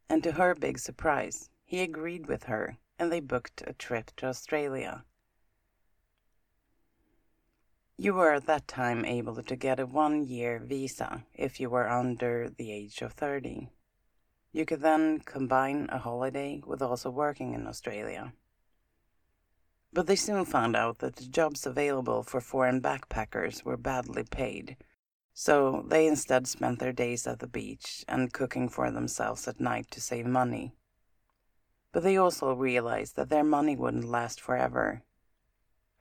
And 0.09 0.23
to 0.23 0.32
her 0.32 0.54
big 0.54 0.78
surprise, 0.78 1.50
he 1.62 1.82
agreed 1.82 2.26
with 2.26 2.44
her 2.44 2.78
and 2.99 3.12
they 3.12 3.21
booked 3.21 3.62
a 3.66 3.75
trip 3.75 4.12
to 4.16 4.26
Australia 4.26 5.04
you 7.99 8.15
were 8.15 8.33
at 8.33 8.47
that 8.47 8.67
time 8.67 9.05
able 9.05 9.43
to 9.43 9.57
get 9.57 9.79
a 9.79 9.87
one 9.87 10.25
year 10.25 10.59
visa 10.59 11.25
if 11.35 11.61
you 11.61 11.69
were 11.69 11.89
under 11.89 12.49
the 12.49 12.73
age 12.73 13.03
of 13.03 13.13
30. 13.13 13.69
You 14.53 14.65
could 14.65 14.81
then 14.81 15.21
combine 15.21 15.89
a 15.91 15.99
holiday 15.99 16.63
with 16.67 16.83
also 16.83 17.11
working 17.11 17.55
in 17.55 17.67
Australia. 17.67 18.33
But 19.93 20.07
they 20.07 20.17
soon 20.17 20.47
found 20.47 20.75
out 20.75 20.99
that 20.99 21.17
the 21.17 21.27
jobs 21.27 21.67
available 21.67 22.23
for 22.23 22.41
foreign 22.41 22.81
backpackers 22.81 23.63
were 23.63 23.77
badly 23.77 24.25
paid, 24.25 24.77
so 25.35 25.85
they 25.87 26.07
instead 26.07 26.47
spent 26.47 26.79
their 26.79 26.93
days 26.93 27.27
at 27.27 27.41
the 27.41 27.47
beach 27.47 28.05
and 28.09 28.33
cooking 28.33 28.69
for 28.71 28.91
themselves 28.91 29.47
at 29.47 29.61
night 29.61 29.91
to 29.91 30.01
save 30.01 30.27
money. 30.27 30.75
But 31.93 32.03
they 32.03 32.17
also 32.17 32.55
realized 32.55 33.17
that 33.17 33.29
their 33.29 33.45
money 33.45 33.77
wouldn't 33.77 34.05
last 34.05 34.41
forever 34.41 35.03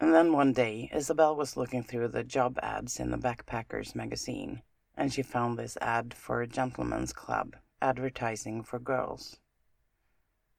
and 0.01 0.15
then 0.15 0.34
one 0.34 0.51
day, 0.51 0.89
Isabel 0.91 1.36
was 1.36 1.55
looking 1.55 1.84
through 1.84 2.08
the 2.08 2.24
job 2.24 2.58
ads 2.63 3.00
in 3.00 3.12
the 3.12 3.17
Backpackers 3.17 3.93
magazine, 3.93 4.63
and 4.98 5.13
she 5.13 5.22
found 5.22 5.60
this 5.60 5.77
ad 5.79 6.15
for 6.15 6.41
a 6.41 6.48
gentleman's 6.48 7.13
club 7.13 7.55
advertising 7.84 8.63
for 8.63 8.79
girls. 8.79 9.38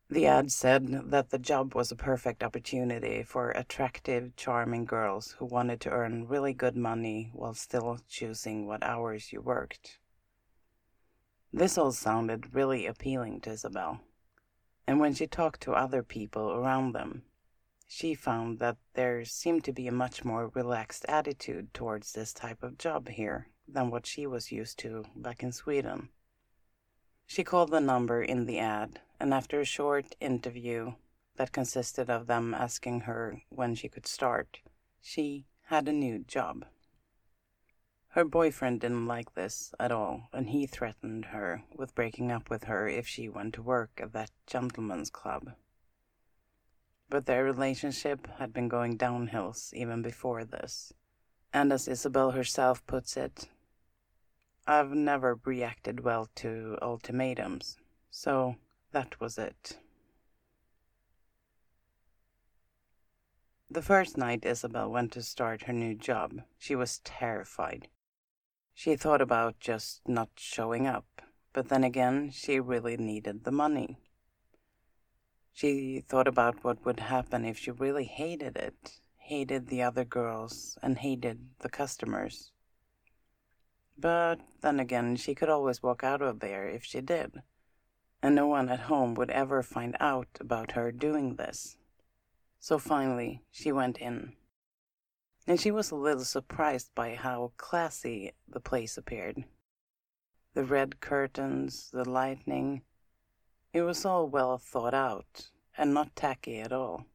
The 0.08 0.26
ad 0.26 0.52
said 0.52 1.10
that 1.10 1.30
the 1.30 1.40
job 1.40 1.74
was 1.74 1.90
a 1.90 1.96
perfect 1.96 2.44
opportunity 2.44 3.24
for 3.24 3.50
attractive, 3.50 4.36
charming 4.36 4.84
girls 4.84 5.34
who 5.38 5.46
wanted 5.46 5.80
to 5.80 5.90
earn 5.90 6.28
really 6.28 6.52
good 6.52 6.76
money 6.76 7.30
while 7.32 7.54
still 7.54 7.98
choosing 8.08 8.68
what 8.68 8.84
hours 8.84 9.32
you 9.32 9.40
worked. 9.40 9.98
This 11.52 11.76
all 11.76 11.90
sounded 11.90 12.54
really 12.54 12.86
appealing 12.86 13.40
to 13.40 13.50
Isabel, 13.50 14.02
and 14.86 15.00
when 15.00 15.14
she 15.14 15.26
talked 15.26 15.62
to 15.62 15.72
other 15.72 16.04
people 16.04 16.52
around 16.52 16.92
them, 16.92 17.24
she 17.94 18.14
found 18.14 18.58
that 18.58 18.78
there 18.94 19.22
seemed 19.22 19.62
to 19.62 19.70
be 19.70 19.86
a 19.86 19.92
much 19.92 20.24
more 20.24 20.48
relaxed 20.54 21.04
attitude 21.10 21.74
towards 21.74 22.12
this 22.12 22.32
type 22.32 22.62
of 22.62 22.78
job 22.78 23.06
here 23.06 23.48
than 23.68 23.90
what 23.90 24.06
she 24.06 24.26
was 24.26 24.50
used 24.50 24.78
to 24.78 25.04
back 25.14 25.42
in 25.42 25.52
Sweden. 25.52 26.08
She 27.26 27.44
called 27.44 27.70
the 27.70 27.82
number 27.82 28.22
in 28.22 28.46
the 28.46 28.58
ad, 28.58 29.02
and 29.20 29.34
after 29.34 29.60
a 29.60 29.66
short 29.66 30.16
interview 30.20 30.94
that 31.36 31.52
consisted 31.52 32.08
of 32.08 32.28
them 32.28 32.54
asking 32.54 33.00
her 33.00 33.42
when 33.50 33.74
she 33.74 33.90
could 33.90 34.06
start, 34.06 34.60
she 35.02 35.44
had 35.66 35.86
a 35.86 35.92
new 35.92 36.20
job. 36.20 36.64
Her 38.08 38.24
boyfriend 38.24 38.80
didn't 38.80 39.06
like 39.06 39.34
this 39.34 39.74
at 39.78 39.92
all, 39.92 40.30
and 40.32 40.48
he 40.48 40.64
threatened 40.64 41.26
her 41.26 41.62
with 41.76 41.94
breaking 41.94 42.32
up 42.32 42.48
with 42.48 42.64
her 42.64 42.88
if 42.88 43.06
she 43.06 43.28
went 43.28 43.52
to 43.54 43.62
work 43.62 44.00
at 44.02 44.14
that 44.14 44.30
gentleman's 44.46 45.10
club 45.10 45.52
but 47.12 47.26
their 47.26 47.44
relationship 47.44 48.26
had 48.38 48.54
been 48.54 48.68
going 48.68 48.96
downhills 48.96 49.74
even 49.74 50.00
before 50.00 50.46
this. 50.46 50.94
And 51.52 51.70
as 51.70 51.86
Isabel 51.86 52.30
herself 52.30 52.86
puts 52.86 53.18
it, 53.18 53.50
I've 54.66 54.92
never 54.92 55.38
reacted 55.44 56.00
well 56.00 56.30
to 56.36 56.78
ultimatums, 56.80 57.76
so 58.10 58.56
that 58.92 59.20
was 59.20 59.36
it. 59.36 59.76
The 63.70 63.82
first 63.82 64.16
night 64.16 64.46
Isabel 64.46 64.90
went 64.90 65.12
to 65.12 65.22
start 65.22 65.64
her 65.64 65.74
new 65.74 65.94
job, 65.94 66.40
she 66.58 66.74
was 66.74 67.00
terrified. 67.00 67.88
She 68.72 68.96
thought 68.96 69.20
about 69.20 69.60
just 69.60 70.00
not 70.08 70.30
showing 70.36 70.86
up, 70.86 71.20
but 71.52 71.68
then 71.68 71.84
again, 71.84 72.30
she 72.30 72.58
really 72.58 72.96
needed 72.96 73.44
the 73.44 73.52
money. 73.52 73.98
She 75.52 76.00
thought 76.00 76.26
about 76.26 76.64
what 76.64 76.84
would 76.84 77.00
happen 77.00 77.44
if 77.44 77.58
she 77.58 77.70
really 77.70 78.04
hated 78.04 78.56
it, 78.56 79.00
hated 79.18 79.66
the 79.66 79.82
other 79.82 80.04
girls, 80.04 80.78
and 80.82 80.98
hated 80.98 81.50
the 81.60 81.68
customers. 81.68 82.52
But 83.98 84.40
then 84.62 84.80
again, 84.80 85.16
she 85.16 85.34
could 85.34 85.50
always 85.50 85.82
walk 85.82 86.02
out 86.02 86.22
of 86.22 86.40
there 86.40 86.66
if 86.66 86.84
she 86.84 87.00
did, 87.00 87.42
and 88.22 88.34
no 88.34 88.46
one 88.46 88.68
at 88.70 88.80
home 88.80 89.14
would 89.14 89.30
ever 89.30 89.62
find 89.62 89.96
out 90.00 90.28
about 90.40 90.72
her 90.72 90.90
doing 90.90 91.36
this. 91.36 91.76
So 92.58 92.78
finally, 92.78 93.42
she 93.50 93.72
went 93.72 93.98
in. 93.98 94.32
And 95.46 95.60
she 95.60 95.70
was 95.70 95.90
a 95.90 95.96
little 95.96 96.24
surprised 96.24 96.94
by 96.94 97.14
how 97.14 97.52
classy 97.56 98.32
the 98.48 98.60
place 98.60 98.96
appeared. 98.96 99.44
The 100.54 100.64
red 100.64 101.00
curtains, 101.00 101.90
the 101.92 102.08
lightning, 102.08 102.82
it 103.72 103.82
was 103.82 104.04
all 104.04 104.28
well 104.28 104.58
thought 104.58 104.92
out 104.92 105.48
and 105.78 105.94
not 105.94 106.14
tacky 106.14 106.60
at 106.60 106.72
all. 106.72 107.06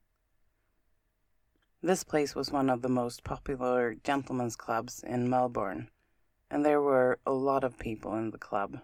This 1.83 2.03
place 2.03 2.33
was 2.33 2.51
one 2.51 2.69
of 2.69 2.81
the 2.81 2.89
most 2.89 3.23
popular 3.23 3.95
gentlemen's 4.03 4.55
clubs 4.55 5.03
in 5.03 5.29
Melbourne, 5.29 5.89
and 6.49 6.65
there 6.65 6.81
were 6.81 7.19
a 7.25 7.31
lot 7.31 7.63
of 7.63 7.77
people 7.77 8.15
in 8.15 8.31
the 8.31 8.39
club. 8.39 8.79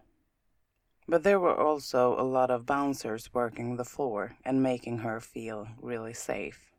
But 1.08 1.24
there 1.24 1.40
were 1.40 1.60
also 1.60 2.16
a 2.18 2.22
lot 2.22 2.52
of 2.52 2.68
bouncers 2.68 3.34
working 3.34 3.76
the 3.76 3.84
floor 3.84 4.38
and 4.46 4.62
making 4.62 5.00
her 5.00 5.20
feel 5.20 5.68
really 5.82 6.14
safe. 6.14 6.72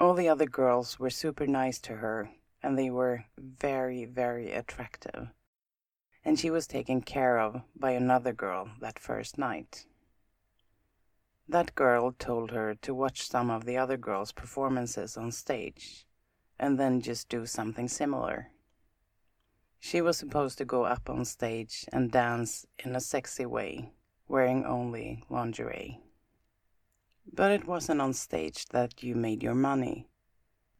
All 0.00 0.14
the 0.14 0.28
other 0.28 0.46
girls 0.46 0.98
were 0.98 1.10
super 1.10 1.46
nice 1.46 1.78
to 1.80 1.96
her, 1.96 2.30
and 2.60 2.76
they 2.76 2.90
were 2.90 3.26
very, 3.38 4.04
very 4.04 4.50
attractive 4.50 5.28
and 6.24 6.38
she 6.38 6.50
was 6.50 6.66
taken 6.66 7.02
care 7.02 7.38
of 7.38 7.62
by 7.76 7.90
another 7.90 8.32
girl 8.32 8.70
that 8.80 8.98
first 8.98 9.36
night. 9.36 9.86
That 11.48 11.74
girl 11.74 12.12
told 12.18 12.50
her 12.52 12.74
to 12.76 12.94
watch 12.94 13.28
some 13.28 13.50
of 13.50 13.66
the 13.66 13.76
other 13.76 13.98
girls' 13.98 14.32
performances 14.32 15.16
on 15.16 15.30
stage 15.32 16.06
and 16.58 16.78
then 16.78 17.02
just 17.02 17.28
do 17.28 17.44
something 17.44 17.88
similar. 17.88 18.50
She 19.78 20.00
was 20.00 20.16
supposed 20.16 20.56
to 20.58 20.64
go 20.64 20.84
up 20.84 21.10
on 21.10 21.26
stage 21.26 21.84
and 21.92 22.10
dance 22.10 22.64
in 22.78 22.96
a 22.96 23.00
sexy 23.00 23.44
way, 23.44 23.92
wearing 24.26 24.64
only 24.64 25.22
lingerie. 25.28 26.00
But 27.30 27.50
it 27.50 27.66
wasn't 27.66 28.00
on 28.00 28.14
stage 28.14 28.66
that 28.66 29.02
you 29.02 29.14
made 29.14 29.42
your 29.42 29.54
money. 29.54 30.08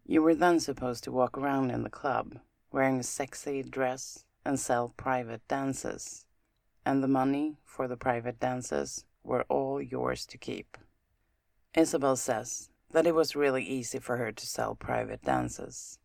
You 0.07 0.23
were 0.23 0.35
then 0.35 0.59
supposed 0.61 1.05
to 1.05 1.13
walk 1.13 1.37
around 1.37 1.71
in 1.71 1.83
the 1.83 1.91
club, 1.91 2.39
wearing 2.73 2.99
a 2.99 3.03
sexy 3.03 3.63
dress 3.63 4.25
and 4.45 4.59
sell 4.59 4.93
private 4.97 5.47
dances. 5.49 6.27
And 6.85 7.03
the 7.03 7.09
money 7.09 7.57
for 7.65 7.89
the 7.89 7.97
private 7.97 8.39
dances 8.39 9.05
were 9.23 9.45
all 9.49 9.81
yours 9.81 10.27
to 10.27 10.39
keep. 10.39 10.77
Isabel 11.75 12.17
says 12.17 12.69
that 12.93 13.07
it 13.07 13.15
was 13.15 13.35
really 13.35 13.65
easy 13.65 13.99
for 13.99 14.17
her 14.19 14.31
to 14.31 14.47
sell 14.47 14.75
private 14.75 15.23
dances. 15.23 15.99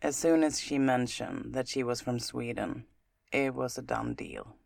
As 0.00 0.16
soon 0.16 0.44
as 0.44 0.60
she 0.60 0.78
mentioned 0.78 1.54
that 1.54 1.68
she 1.68 1.82
was 1.82 2.00
from 2.00 2.18
Sweden, 2.18 2.84
it 3.32 3.54
was 3.54 3.76
a 3.76 3.82
done 3.82 4.14
deal. 4.14 4.56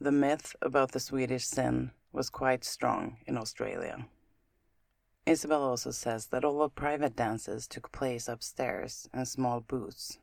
The 0.00 0.12
myth 0.12 0.54
about 0.62 0.92
the 0.92 1.00
Swedish 1.00 1.46
sin 1.46 1.90
was 2.12 2.30
quite 2.30 2.64
strong 2.64 3.18
in 3.26 3.36
Australia. 3.36 4.06
Isabel 5.26 5.62
also 5.62 5.90
says 5.90 6.28
that 6.28 6.44
all 6.44 6.60
the 6.60 6.68
private 6.68 7.14
dances 7.14 7.66
took 7.66 7.92
place 7.92 8.28
upstairs 8.28 9.08
in 9.12 9.26
small 9.26 9.60
booths, 9.60 10.18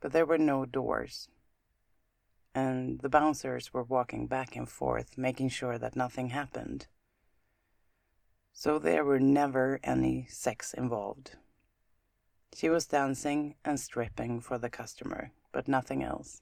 but 0.00 0.12
there 0.12 0.26
were 0.26 0.38
no 0.38 0.64
doors, 0.64 1.28
and 2.54 3.00
the 3.00 3.08
bouncers 3.08 3.72
were 3.72 3.82
walking 3.82 4.26
back 4.26 4.56
and 4.56 4.68
forth, 4.68 5.18
making 5.18 5.48
sure 5.48 5.78
that 5.78 5.96
nothing 5.96 6.30
happened. 6.30 6.86
So 8.52 8.78
there 8.78 9.04
were 9.04 9.20
never 9.20 9.78
any 9.84 10.26
sex 10.30 10.72
involved. 10.72 11.36
She 12.54 12.70
was 12.70 12.86
dancing 12.86 13.54
and 13.64 13.78
stripping 13.78 14.40
for 14.40 14.56
the 14.56 14.70
customer, 14.70 15.32
but 15.52 15.68
nothing 15.68 16.02
else. 16.02 16.40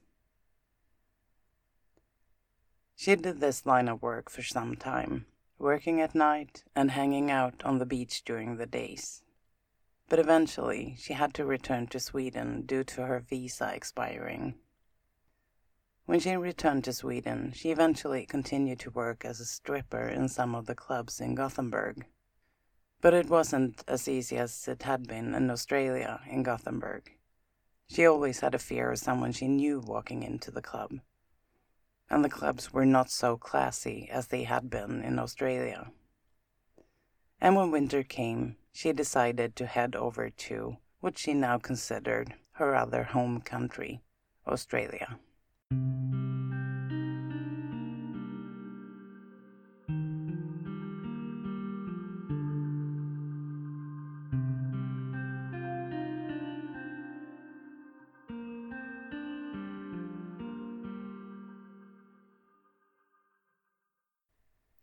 She 2.95 3.15
did 3.17 3.41
this 3.41 3.65
line 3.65 3.89
of 3.89 4.01
work 4.01 4.29
for 4.29 4.41
some 4.41 4.77
time, 4.77 5.25
working 5.59 5.99
at 5.99 6.15
night 6.15 6.63
and 6.73 6.91
hanging 6.91 7.29
out 7.29 7.61
on 7.65 7.79
the 7.79 7.85
beach 7.85 8.23
during 8.23 8.55
the 8.55 8.65
days. 8.65 9.21
But 10.07 10.19
eventually, 10.19 10.95
she 10.99 11.13
had 11.13 11.33
to 11.33 11.45
return 11.45 11.87
to 11.87 11.99
Sweden 11.99 12.65
due 12.65 12.83
to 12.83 13.05
her 13.05 13.19
visa 13.19 13.73
expiring. 13.73 14.55
When 16.05 16.19
she 16.19 16.35
returned 16.35 16.83
to 16.83 16.93
Sweden, 16.93 17.51
she 17.55 17.71
eventually 17.71 18.25
continued 18.25 18.79
to 18.81 18.91
work 18.91 19.25
as 19.25 19.39
a 19.39 19.45
stripper 19.45 20.07
in 20.07 20.29
some 20.29 20.53
of 20.53 20.67
the 20.67 20.75
clubs 20.75 21.19
in 21.19 21.33
Gothenburg. 21.33 22.05
But 23.01 23.13
it 23.13 23.29
wasn't 23.29 23.83
as 23.87 24.07
easy 24.07 24.37
as 24.37 24.67
it 24.67 24.83
had 24.83 25.07
been 25.07 25.33
in 25.33 25.49
Australia 25.49 26.21
in 26.29 26.43
Gothenburg. 26.43 27.11
She 27.87 28.05
always 28.05 28.39
had 28.39 28.53
a 28.53 28.59
fear 28.59 28.91
of 28.91 28.99
someone 28.99 29.31
she 29.31 29.47
knew 29.47 29.79
walking 29.79 30.23
into 30.23 30.51
the 30.51 30.61
club 30.61 30.99
and 32.09 32.23
the 32.23 32.29
clubs 32.29 32.71
were 32.71 32.85
not 32.85 33.09
so 33.09 33.37
classy 33.37 34.07
as 34.11 34.27
they 34.27 34.43
had 34.43 34.69
been 34.69 35.01
in 35.01 35.17
Australia. 35.17 35.91
And 37.41 37.55
when 37.55 37.71
winter 37.71 38.03
came, 38.03 38.57
she 38.75 38.91
decided 38.91 39.55
to 39.55 39.65
head 39.65 39.95
over 39.95 40.29
to 40.29 40.75
what 40.99 41.17
she 41.17 41.33
now 41.33 41.57
considered 41.57 42.33
her 42.51 42.75
other 42.75 43.03
home 43.03 43.39
country, 43.39 44.01
Australia. 44.45 45.17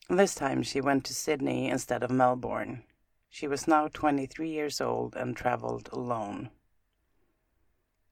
This 0.09 0.35
time 0.35 0.63
she 0.63 0.81
went 0.81 1.05
to 1.05 1.15
Sydney 1.15 1.69
instead 1.69 2.03
of 2.03 2.11
Melbourne. 2.11 2.85
She 3.35 3.49
was 3.49 3.67
now 3.67 3.89
23 3.89 4.51
years 4.51 4.79
old 4.79 5.17
and 5.17 5.35
traveled 5.35 5.89
alone. 5.91 6.51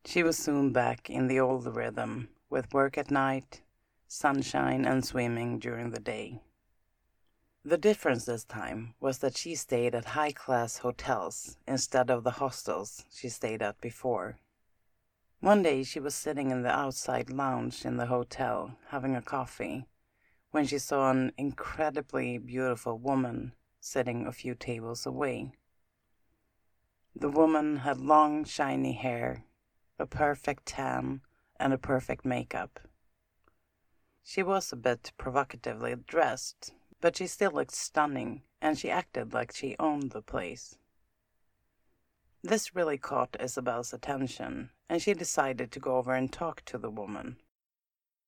She 0.06 0.22
was 0.22 0.38
soon 0.38 0.72
back 0.72 1.10
in 1.10 1.26
the 1.26 1.38
old 1.38 1.66
rhythm, 1.76 2.30
with 2.48 2.72
work 2.72 2.96
at 2.96 3.10
night, 3.10 3.60
sunshine, 4.08 4.86
and 4.86 5.04
swimming 5.04 5.58
during 5.58 5.90
the 5.90 6.00
day. 6.00 6.40
The 7.62 7.76
difference 7.76 8.24
this 8.24 8.44
time 8.44 8.94
was 8.98 9.18
that 9.18 9.36
she 9.36 9.54
stayed 9.56 9.94
at 9.94 10.16
high 10.16 10.32
class 10.32 10.78
hotels 10.78 11.58
instead 11.68 12.08
of 12.08 12.24
the 12.24 12.38
hostels 12.40 13.04
she 13.12 13.28
stayed 13.28 13.60
at 13.60 13.78
before. 13.78 14.38
One 15.40 15.62
day 15.62 15.82
she 15.82 16.00
was 16.00 16.14
sitting 16.14 16.50
in 16.50 16.62
the 16.62 16.72
outside 16.72 17.28
lounge 17.28 17.84
in 17.84 17.98
the 17.98 18.06
hotel 18.06 18.78
having 18.88 19.14
a 19.14 19.20
coffee 19.20 19.84
when 20.50 20.64
she 20.64 20.78
saw 20.78 21.10
an 21.10 21.32
incredibly 21.36 22.38
beautiful 22.38 22.96
woman 22.96 23.52
sitting 23.80 24.26
a 24.26 24.32
few 24.32 24.54
tables 24.54 25.06
away. 25.06 25.52
The 27.16 27.30
woman 27.30 27.78
had 27.78 28.00
long, 28.00 28.44
shiny 28.44 28.92
hair, 28.92 29.44
a 29.98 30.06
perfect 30.06 30.66
tan, 30.66 31.22
and 31.58 31.72
a 31.72 31.78
perfect 31.78 32.24
makeup. 32.24 32.80
She 34.22 34.42
was 34.42 34.72
a 34.72 34.76
bit 34.76 35.12
provocatively 35.18 35.94
dressed, 35.96 36.72
but 37.00 37.16
she 37.16 37.26
still 37.26 37.52
looked 37.52 37.72
stunning, 37.72 38.42
and 38.60 38.78
she 38.78 38.90
acted 38.90 39.32
like 39.32 39.52
she 39.52 39.76
owned 39.78 40.12
the 40.12 40.22
place. 40.22 40.76
This 42.42 42.74
really 42.74 42.96
caught 42.96 43.36
Isabel's 43.40 43.92
attention, 43.92 44.70
and 44.88 45.02
she 45.02 45.14
decided 45.14 45.72
to 45.72 45.80
go 45.80 45.96
over 45.96 46.14
and 46.14 46.32
talk 46.32 46.64
to 46.66 46.78
the 46.78 46.90
woman. 46.90 47.36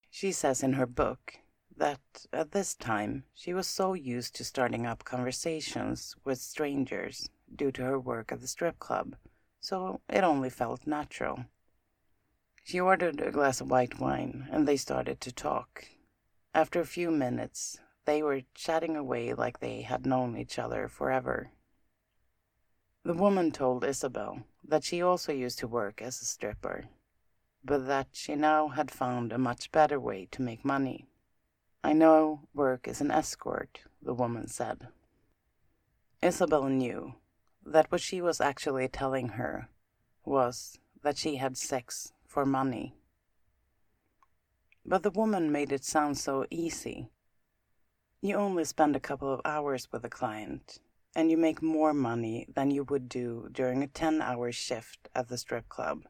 She 0.09 0.31
says 0.31 0.61
in 0.61 0.73
her 0.73 0.85
book 0.85 1.39
that 1.77 2.25
at 2.31 2.51
this 2.51 2.75
time 2.75 3.23
she 3.33 3.53
was 3.53 3.67
so 3.67 3.93
used 3.93 4.35
to 4.35 4.43
starting 4.43 4.85
up 4.85 5.03
conversations 5.03 6.15
with 6.23 6.39
strangers 6.39 7.29
due 7.55 7.71
to 7.71 7.83
her 7.83 7.99
work 7.99 8.31
at 8.31 8.41
the 8.41 8.47
strip 8.47 8.79
club, 8.79 9.15
so 9.59 10.01
it 10.09 10.23
only 10.23 10.49
felt 10.49 10.87
natural. 10.87 11.45
She 12.63 12.79
ordered 12.79 13.19
a 13.19 13.31
glass 13.31 13.59
of 13.59 13.69
white 13.69 13.99
wine 13.99 14.47
and 14.51 14.67
they 14.67 14.77
started 14.77 15.19
to 15.21 15.31
talk. 15.31 15.85
After 16.53 16.79
a 16.79 16.85
few 16.85 17.11
minutes, 17.11 17.79
they 18.05 18.21
were 18.21 18.41
chatting 18.53 18.95
away 18.95 19.33
like 19.33 19.59
they 19.59 19.81
had 19.81 20.05
known 20.05 20.37
each 20.37 20.59
other 20.59 20.87
forever. 20.87 21.51
The 23.03 23.13
woman 23.13 23.51
told 23.51 23.83
Isabel 23.83 24.43
that 24.63 24.83
she 24.83 25.01
also 25.01 25.33
used 25.33 25.59
to 25.59 25.67
work 25.67 26.01
as 26.01 26.21
a 26.21 26.25
stripper, 26.25 26.85
but 27.63 27.87
that 27.87 28.07
she 28.13 28.35
now 28.35 28.69
had 28.69 28.91
found 28.91 29.33
a 29.33 29.37
much 29.37 29.71
better 29.71 29.99
way 29.99 30.27
to 30.31 30.41
make 30.41 30.63
money. 30.63 31.07
I 31.85 31.91
know 31.91 32.47
work 32.53 32.87
as 32.87 33.01
an 33.01 33.11
escort, 33.11 33.81
the 34.01 34.13
woman 34.13 34.47
said. 34.47 34.87
Isabel 36.21 36.69
knew 36.69 37.15
that 37.65 37.91
what 37.91 37.99
she 37.99 38.21
was 38.21 38.39
actually 38.39 38.87
telling 38.87 39.29
her 39.29 39.67
was 40.23 40.79
that 41.01 41.17
she 41.17 41.35
had 41.35 41.57
sex 41.57 42.13
for 42.25 42.45
money. 42.45 42.95
But 44.85 45.03
the 45.03 45.11
woman 45.11 45.51
made 45.51 45.73
it 45.73 45.83
sound 45.83 46.17
so 46.17 46.45
easy. 46.49 47.09
You 48.21 48.35
only 48.35 48.63
spend 48.63 48.95
a 48.95 49.01
couple 49.01 49.31
of 49.31 49.41
hours 49.43 49.89
with 49.91 50.05
a 50.05 50.09
client, 50.09 50.79
and 51.13 51.29
you 51.29 51.37
make 51.37 51.61
more 51.61 51.93
money 51.93 52.47
than 52.53 52.71
you 52.71 52.85
would 52.85 53.09
do 53.09 53.49
during 53.51 53.83
a 53.83 53.87
10 53.87 54.21
hour 54.21 54.53
shift 54.53 55.09
at 55.13 55.27
the 55.27 55.37
strip 55.37 55.67
club. 55.67 56.03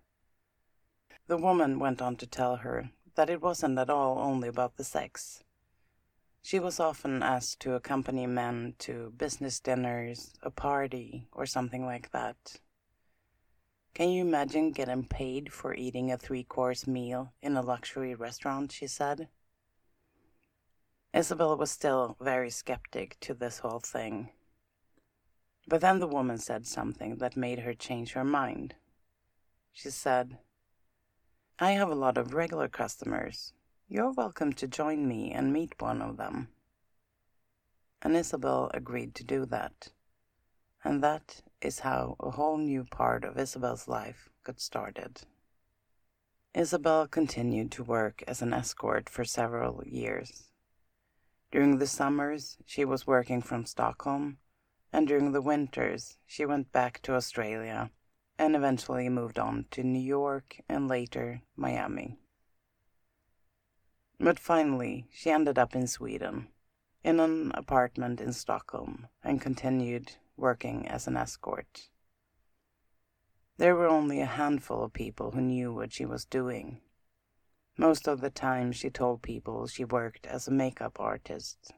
The 1.26 1.38
woman 1.38 1.80
went 1.80 2.00
on 2.00 2.16
to 2.18 2.28
tell 2.28 2.58
her 2.58 2.92
that 3.16 3.32
it 3.32 3.42
wasn't 3.42 3.80
at 3.80 3.90
all 3.90 4.20
only 4.20 4.48
about 4.48 4.78
the 4.78 4.84
sex. 4.84 5.44
She 6.46 6.60
was 6.60 6.78
often 6.78 7.24
asked 7.24 7.62
to 7.62 7.74
accompany 7.74 8.28
men 8.28 8.76
to 8.80 9.14
business 9.16 9.62
dinners, 9.62 10.34
a 10.44 10.52
party, 10.52 11.26
or 11.32 11.46
something 11.46 11.86
like 11.86 12.12
that. 12.12 12.60
Can 13.94 14.10
you 14.10 14.26
imagine 14.26 14.74
getting 14.74 15.06
paid 15.06 15.54
for 15.54 15.74
eating 15.74 16.12
a 16.12 16.18
three 16.18 16.44
course 16.44 16.86
meal 16.86 17.32
in 17.42 17.56
a 17.56 17.62
luxury 17.62 18.14
restaurant? 18.14 18.74
she 18.74 18.88
said. 18.88 19.30
Isabel 21.14 21.56
was 21.56 21.72
still 21.72 22.18
very 22.20 22.50
skeptic 22.50 23.18
to 23.22 23.34
this 23.34 23.60
whole 23.60 23.80
thing. 23.80 24.30
But 25.66 25.80
then 25.80 26.00
the 26.00 26.08
woman 26.08 26.40
said 26.40 26.68
something 26.68 27.20
that 27.20 27.38
made 27.38 27.60
her 27.60 27.74
change 27.74 28.14
her 28.14 28.26
mind. 28.26 28.76
She 29.72 29.90
said, 29.90 30.40
I 31.58 31.72
have 31.72 31.90
a 31.90 31.96
lot 31.96 32.18
of 32.18 32.34
regular 32.34 32.68
customers 32.68 33.54
you're 33.94 34.12
welcome 34.14 34.52
to 34.52 34.68
join 34.68 35.08
me 35.08 35.32
and 35.32 35.54
meet 35.54 35.80
one 35.80 36.02
of 36.02 36.18
them. 36.18 36.48
And 38.02 38.18
Isabel 38.18 38.72
agreed 38.74 39.14
to 39.14 39.24
do 39.24 39.46
that. 39.46 39.90
And 40.84 41.04
that 41.04 41.44
is 41.62 41.78
how 41.78 42.16
a 42.20 42.32
whole 42.32 42.58
new 42.58 42.86
part 42.86 43.24
of 43.24 43.38
Isabel's 43.38 43.88
life 43.88 44.30
got 44.44 44.60
started. 44.60 45.22
Isabel 46.56 47.06
continued 47.06 47.72
to 47.74 47.84
work 47.84 48.24
as 48.28 48.42
an 48.42 48.52
escort 48.52 49.12
for 49.12 49.24
several 49.24 49.84
years. 49.86 50.50
During 51.52 51.78
the 51.78 51.86
summers, 51.86 52.58
she 52.66 52.84
was 52.86 53.06
working 53.06 53.44
from 53.44 53.68
Stockholm, 53.68 54.40
and 54.92 55.08
during 55.08 55.34
the 55.34 55.42
winters, 55.42 56.18
she 56.26 56.48
went 56.48 56.72
back 56.72 57.00
to 57.04 57.14
Australia 57.14 57.92
and 58.40 58.56
eventually 58.56 59.08
moved 59.08 59.38
on 59.38 59.66
to 59.70 59.84
New 59.84 60.02
York 60.02 60.62
and 60.68 60.88
later 60.88 61.44
Miami. 61.56 62.18
But 64.24 64.40
finally, 64.40 65.06
she 65.12 65.32
ended 65.32 65.60
up 65.60 65.76
in 65.76 65.86
Sweden, 65.86 66.48
in 67.04 67.20
an 67.20 67.52
apartment 67.56 68.22
in 68.22 68.32
Stockholm 68.32 69.10
and 69.22 69.42
continued 69.42 70.14
working 70.38 70.88
as 70.88 71.08
an 71.08 71.18
escort. 71.18 71.90
There 73.58 73.76
were 73.76 73.86
only 73.86 74.22
a 74.22 74.26
handful 74.26 74.86
of 74.86 74.94
people 74.94 75.32
who 75.32 75.42
knew 75.42 75.74
what 75.74 75.92
she 75.92 76.06
was 76.06 76.24
doing. 76.24 76.80
Most 77.76 78.08
of 78.08 78.22
the 78.22 78.30
time, 78.30 78.72
she 78.72 78.90
told 78.90 79.22
people 79.22 79.68
she 79.68 79.84
worked 79.84 80.26
as 80.26 80.48
a 80.48 80.52
makeup 80.52 81.02
artist. 81.02 81.74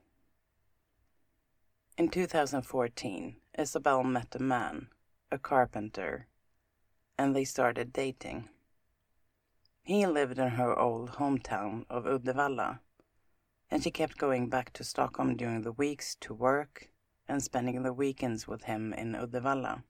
In 1.97 2.09
2014, 2.09 3.37
Isabel 3.57 4.03
met 4.03 4.35
a 4.35 4.39
man, 4.39 4.89
a 5.31 5.39
carpenter, 5.39 6.27
and 7.17 7.35
they 7.35 7.43
started 7.43 7.91
dating. 7.91 8.49
He 9.85 10.07
lived 10.07 10.39
in 10.39 10.47
her 10.47 10.75
old 10.79 11.11
hometown 11.11 11.85
of 11.91 12.05
Uddevalla, 12.05 12.79
and 13.69 13.83
she 13.83 13.91
kept 13.91 14.17
going 14.17 14.49
back 14.49 14.73
to 14.73 14.83
Stockholm 14.83 15.37
during 15.37 15.61
the 15.61 15.71
weeks 15.71 16.15
to 16.21 16.33
work 16.33 16.89
and 17.27 17.43
spending 17.43 17.83
the 17.83 17.93
weekends 17.93 18.47
with 18.47 18.63
him 18.63 18.93
in 18.93 19.13
Uddevalla. 19.13 19.83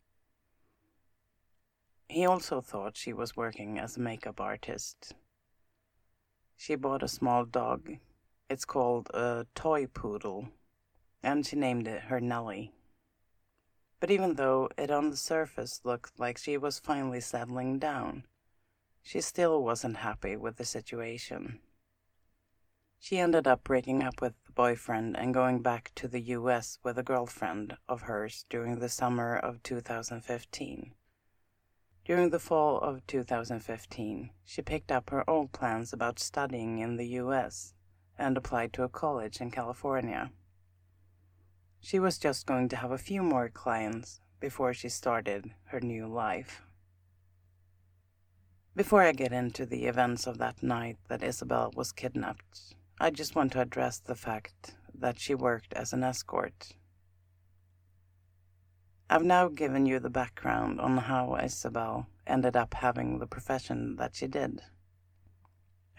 He 2.09 2.25
also 2.25 2.59
thought 2.59 2.97
she 2.97 3.13
was 3.13 3.37
working 3.37 3.79
as 3.79 3.95
a 3.95 4.01
makeup 4.01 4.41
artist. 4.41 5.13
She 6.57 6.75
bought 6.75 7.01
a 7.01 7.07
small 7.07 7.45
dog. 7.45 7.95
It's 8.49 8.65
called 8.65 9.09
a 9.13 9.47
toy 9.55 9.87
poodle, 9.87 10.49
and 11.23 11.47
she 11.47 11.55
named 11.55 11.87
it 11.87 12.01
her 12.03 12.19
Nellie. 12.19 12.73
But 14.01 14.11
even 14.11 14.33
though 14.33 14.67
it 14.77 14.91
on 14.91 15.09
the 15.09 15.15
surface 15.15 15.85
looked 15.85 16.19
like 16.19 16.37
she 16.37 16.57
was 16.57 16.79
finally 16.79 17.21
settling 17.21 17.79
down, 17.79 18.25
she 19.05 19.21
still 19.21 19.61
wasn't 19.61 19.97
happy 19.97 20.35
with 20.35 20.57
the 20.57 20.65
situation. 20.65 21.59
She 22.99 23.19
ended 23.19 23.45
up 23.45 23.63
breaking 23.63 24.01
up 24.01 24.19
with 24.19 24.33
the 24.47 24.51
boyfriend 24.51 25.15
and 25.15 25.31
going 25.31 25.61
back 25.61 25.91
to 25.93 26.07
the 26.07 26.21
US 26.21 26.79
with 26.83 26.97
a 26.97 27.03
girlfriend 27.03 27.77
of 27.87 28.01
hers 28.01 28.47
during 28.49 28.79
the 28.79 28.89
summer 28.89 29.37
of 29.37 29.61
2015. 29.61 30.95
During 32.03 32.29
the 32.31 32.39
fall 32.39 32.79
of 32.79 33.05
2015, 33.05 34.31
she 34.43 34.61
picked 34.63 34.91
up 34.91 35.11
her 35.11 35.29
old 35.29 35.51
plans 35.51 35.93
about 35.93 36.17
studying 36.17 36.79
in 36.79 36.97
the 36.97 37.07
US 37.21 37.75
and 38.17 38.35
applied 38.35 38.73
to 38.73 38.83
a 38.83 38.89
college 38.89 39.39
in 39.39 39.51
California. 39.51 40.31
She 41.79 41.99
was 41.99 42.17
just 42.17 42.47
going 42.47 42.69
to 42.69 42.77
have 42.77 42.91
a 42.91 42.97
few 42.97 43.21
more 43.21 43.49
clients 43.49 44.19
before 44.39 44.73
she 44.73 44.89
started 44.89 45.53
her 45.65 45.79
new 45.79 46.07
life. 46.07 46.64
Before 48.75 49.01
I 49.01 49.13
get 49.13 49.31
into 49.31 49.65
the 49.65 49.85
events 49.85 50.27
of 50.27 50.37
that 50.39 50.61
night 50.61 50.97
that 51.07 51.23
Isabel 51.23 51.71
was 51.75 51.91
kidnapped, 51.91 52.75
I 52.99 53.09
just 53.09 53.35
want 53.35 53.53
to 53.53 53.61
address 53.61 53.99
the 53.99 54.15
fact 54.15 54.75
that 54.93 55.19
she 55.19 55.33
worked 55.33 55.73
as 55.73 55.93
an 55.93 56.03
escort 56.03 56.73
I've 59.07 59.23
now 59.23 59.49
given 59.49 59.85
you 59.85 59.99
the 59.99 60.09
background 60.09 60.81
on 60.81 60.97
how 60.97 61.35
Isabel 61.35 62.07
ended 62.25 62.55
up 62.55 62.73
having 62.73 63.19
the 63.19 63.27
profession 63.27 63.97
that 63.97 64.15
she 64.15 64.25
did. 64.25 64.63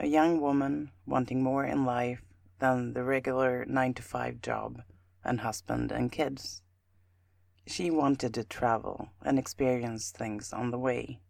A 0.01 0.09
young 0.09 0.41
woman 0.41 0.91
wanting 1.07 1.41
more 1.41 1.65
in 1.65 1.85
life 1.85 2.25
than 2.59 2.95
the 2.95 3.05
regular 3.05 3.65
9 3.65 3.95
to 3.95 4.03
5 4.03 4.43
job 4.43 4.83
and 5.23 5.41
husband 5.41 5.93
and 5.93 6.11
kids. 6.11 6.63
She 7.69 7.93
wanted 7.93 8.35
to 8.35 8.43
travel 8.43 9.11
and 9.23 9.39
experience 9.39 10.11
things 10.11 10.53
on 10.53 10.73
the 10.73 10.79
way. 10.79 11.21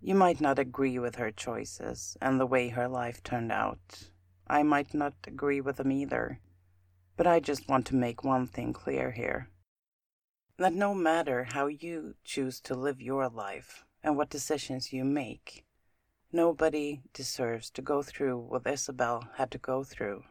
You 0.00 0.14
might 0.14 0.40
not 0.40 0.58
agree 0.58 0.98
with 0.98 1.16
her 1.16 1.30
choices 1.30 2.16
and 2.20 2.38
the 2.38 2.46
way 2.46 2.68
her 2.68 2.88
life 2.88 3.22
turned 3.22 3.50
out. 3.52 4.10
I 4.46 4.62
might 4.62 4.94
not 4.94 5.14
agree 5.26 5.60
with 5.60 5.76
them 5.76 5.92
either. 5.92 6.40
But 7.16 7.26
I 7.26 7.40
just 7.40 7.68
want 7.68 7.86
to 7.86 7.96
make 7.96 8.22
one 8.22 8.46
thing 8.46 8.72
clear 8.72 9.10
here 9.10 9.48
that 10.58 10.74
no 10.74 10.92
matter 10.92 11.44
how 11.52 11.66
you 11.66 12.14
choose 12.24 12.60
to 12.60 12.74
live 12.74 13.00
your 13.00 13.28
life 13.28 13.84
and 14.02 14.16
what 14.16 14.28
decisions 14.28 14.92
you 14.92 15.04
make, 15.04 15.64
nobody 16.32 17.00
deserves 17.12 17.70
to 17.70 17.82
go 17.82 18.02
through 18.02 18.38
what 18.38 18.66
Isabel 18.66 19.28
had 19.36 19.50
to 19.52 19.58
go 19.58 19.84
through. 19.84 20.24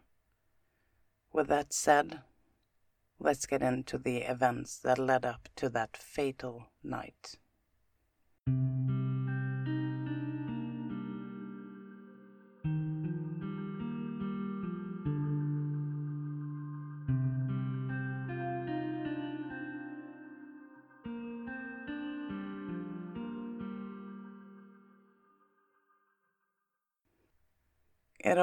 With 1.32 1.48
that 1.48 1.72
said, 1.74 2.22
let's 3.20 3.46
get 3.46 3.62
into 3.62 3.98
the 3.98 4.18
events 4.18 4.78
that 4.80 5.00
led 5.00 5.26
up 5.26 5.48
to 5.56 5.70
that 5.70 5.96
fatal 5.96 6.68
night. 6.84 7.38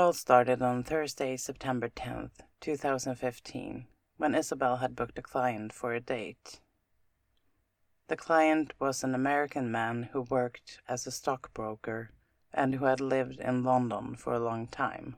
All 0.04 0.12
started 0.12 0.60
on 0.60 0.82
Thursday, 0.82 1.34
September 1.34 1.88
10th, 1.88 2.42
2015, 2.60 3.86
when 4.18 4.34
Isabel 4.34 4.76
had 4.76 4.94
booked 4.94 5.18
a 5.18 5.22
client 5.22 5.72
for 5.72 5.94
a 5.94 6.00
date. 6.00 6.60
The 8.08 8.16
client 8.16 8.74
was 8.78 9.02
an 9.02 9.14
American 9.14 9.72
man 9.72 10.10
who 10.12 10.20
worked 10.20 10.78
as 10.86 11.06
a 11.06 11.10
stockbroker 11.10 12.10
and 12.52 12.74
who 12.74 12.84
had 12.84 13.00
lived 13.00 13.40
in 13.40 13.64
London 13.64 14.14
for 14.14 14.34
a 14.34 14.38
long 14.38 14.66
time. 14.66 15.16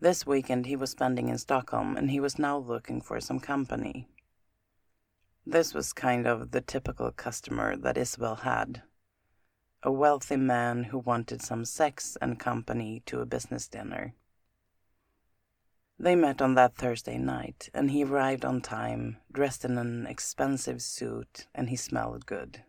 This 0.00 0.26
weekend 0.26 0.66
he 0.66 0.74
was 0.74 0.90
spending 0.90 1.28
in 1.28 1.38
Stockholm 1.38 1.96
and 1.96 2.10
he 2.10 2.18
was 2.18 2.40
now 2.40 2.58
looking 2.58 3.00
for 3.00 3.20
some 3.20 3.38
company. 3.38 4.08
This 5.46 5.74
was 5.74 5.92
kind 5.92 6.26
of 6.26 6.50
the 6.50 6.60
typical 6.60 7.12
customer 7.12 7.76
that 7.76 7.96
Isabel 7.96 8.34
had 8.34 8.82
a 9.84 9.90
wealthy 9.90 10.36
man 10.36 10.84
who 10.84 10.98
wanted 10.98 11.42
some 11.42 11.64
sex 11.64 12.16
and 12.20 12.38
company 12.38 13.02
to 13.04 13.20
a 13.20 13.26
business 13.26 13.66
dinner. 13.66 14.14
They 15.98 16.14
met 16.14 16.40
on 16.40 16.54
that 16.54 16.76
Thursday 16.76 17.18
night, 17.18 17.68
and 17.74 17.90
he 17.90 18.04
arrived 18.04 18.44
on 18.44 18.60
time, 18.60 19.16
dressed 19.32 19.64
in 19.64 19.78
an 19.78 20.06
expensive 20.06 20.82
suit, 20.82 21.46
and 21.54 21.68
he 21.68 21.76
smelled 21.76 22.26
good. 22.26 22.62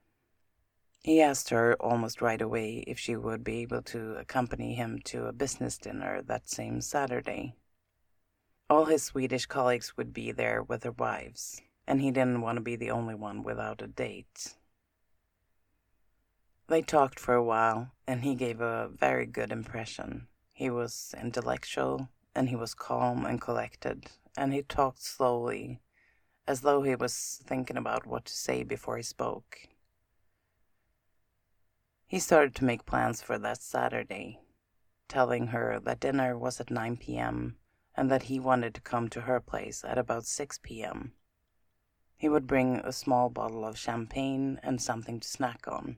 He 1.04 1.22
asked 1.22 1.50
her 1.50 1.76
almost 1.80 2.22
right 2.22 2.42
away 2.42 2.84
if 2.88 2.98
she 2.98 3.16
would 3.16 3.44
be 3.44 3.62
able 3.62 3.84
to 3.84 4.16
accompany 4.16 4.74
him 4.74 5.00
to 5.06 5.26
a 5.26 5.34
business 5.34 5.78
dinner 5.78 6.22
that 6.24 6.50
same 6.50 6.82
Saturday. 6.82 7.56
All 8.70 8.86
his 8.86 9.04
Swedish 9.04 9.46
colleagues 9.46 9.98
would 9.98 10.14
be 10.14 10.32
there 10.32 10.64
with 10.64 10.82
their 10.82 10.94
wives, 10.94 11.62
and 11.86 12.02
he 12.02 12.10
didn't 12.10 12.42
want 12.42 12.56
to 12.56 12.62
be 12.62 12.76
the 12.76 12.92
only 12.92 13.14
one 13.14 13.44
without 13.44 13.82
a 13.82 13.88
date. 13.88 14.56
They 16.68 16.82
talked 16.82 17.20
for 17.20 17.34
a 17.34 17.44
while, 17.44 17.92
and 18.08 18.24
he 18.24 18.36
gave 18.36 18.62
a 18.62 18.88
very 18.88 19.26
good 19.26 19.52
impression. 19.52 20.28
He 20.54 20.70
was 20.70 21.14
intellectual, 21.20 22.10
and 22.34 22.50
he 22.50 22.56
was 22.56 22.74
calm 22.74 23.26
and 23.26 23.42
collected, 23.42 24.08
and 24.38 24.54
he 24.54 24.64
talked 24.64 25.02
slowly, 25.02 25.82
as 26.48 26.62
though 26.62 26.82
he 26.82 26.96
was 26.96 27.42
thinking 27.46 27.76
about 27.76 28.06
what 28.08 28.26
to 28.26 28.34
say 28.34 28.64
before 28.64 28.98
he 28.98 29.04
spoke. 29.04 29.68
He 32.08 32.20
started 32.20 32.56
to 32.56 32.66
make 32.66 32.86
plans 32.86 33.22
for 33.22 33.38
that 33.40 33.62
Saturday, 33.62 34.40
telling 35.08 35.48
her 35.48 35.80
that 35.82 36.00
dinner 36.00 36.38
was 36.38 36.62
at 36.62 36.70
9 36.72 36.98
p.m. 36.98 37.58
and 37.96 38.10
that 38.10 38.24
he 38.24 38.40
wanted 38.40 38.74
to 38.76 38.82
come 38.82 39.10
to 39.10 39.22
her 39.22 39.40
place 39.40 39.84
at 39.84 39.98
about 39.98 40.26
6 40.26 40.60
p.m. 40.64 41.14
He 42.16 42.30
would 42.30 42.48
bring 42.48 42.78
a 42.78 42.94
small 42.94 43.30
bottle 43.30 43.66
of 43.66 43.78
champagne 43.78 44.60
and 44.64 44.82
something 44.82 45.20
to 45.20 45.28
snack 45.28 45.68
on. 45.68 45.98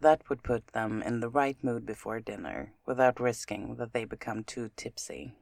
That 0.00 0.28
would 0.28 0.42
put 0.42 0.68
them 0.68 1.02
in 1.02 1.20
the 1.20 1.28
right 1.28 1.62
mood 1.62 1.84
before 1.84 2.20
dinner, 2.20 2.72
without 2.86 3.20
risking 3.20 3.76
that 3.76 3.92
they 3.92 4.04
become 4.04 4.44
too 4.44 4.70
tipsy. 4.74 5.34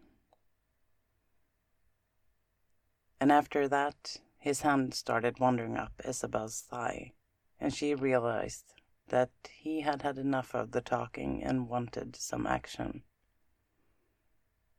And 3.20 3.30
after 3.30 3.68
that, 3.68 4.16
his 4.36 4.62
hand 4.62 4.94
started 4.94 5.38
wandering 5.38 5.76
up 5.76 5.92
Isabel's 6.04 6.60
thigh, 6.60 7.12
and 7.60 7.72
she 7.72 7.94
realized 7.94 8.74
that 9.08 9.30
he 9.50 9.80
had 9.80 10.02
had 10.02 10.18
enough 10.18 10.54
of 10.54 10.72
the 10.72 10.80
talking 10.80 11.42
and 11.42 11.68
wanted 11.68 12.16
some 12.16 12.46
action. 12.46 13.02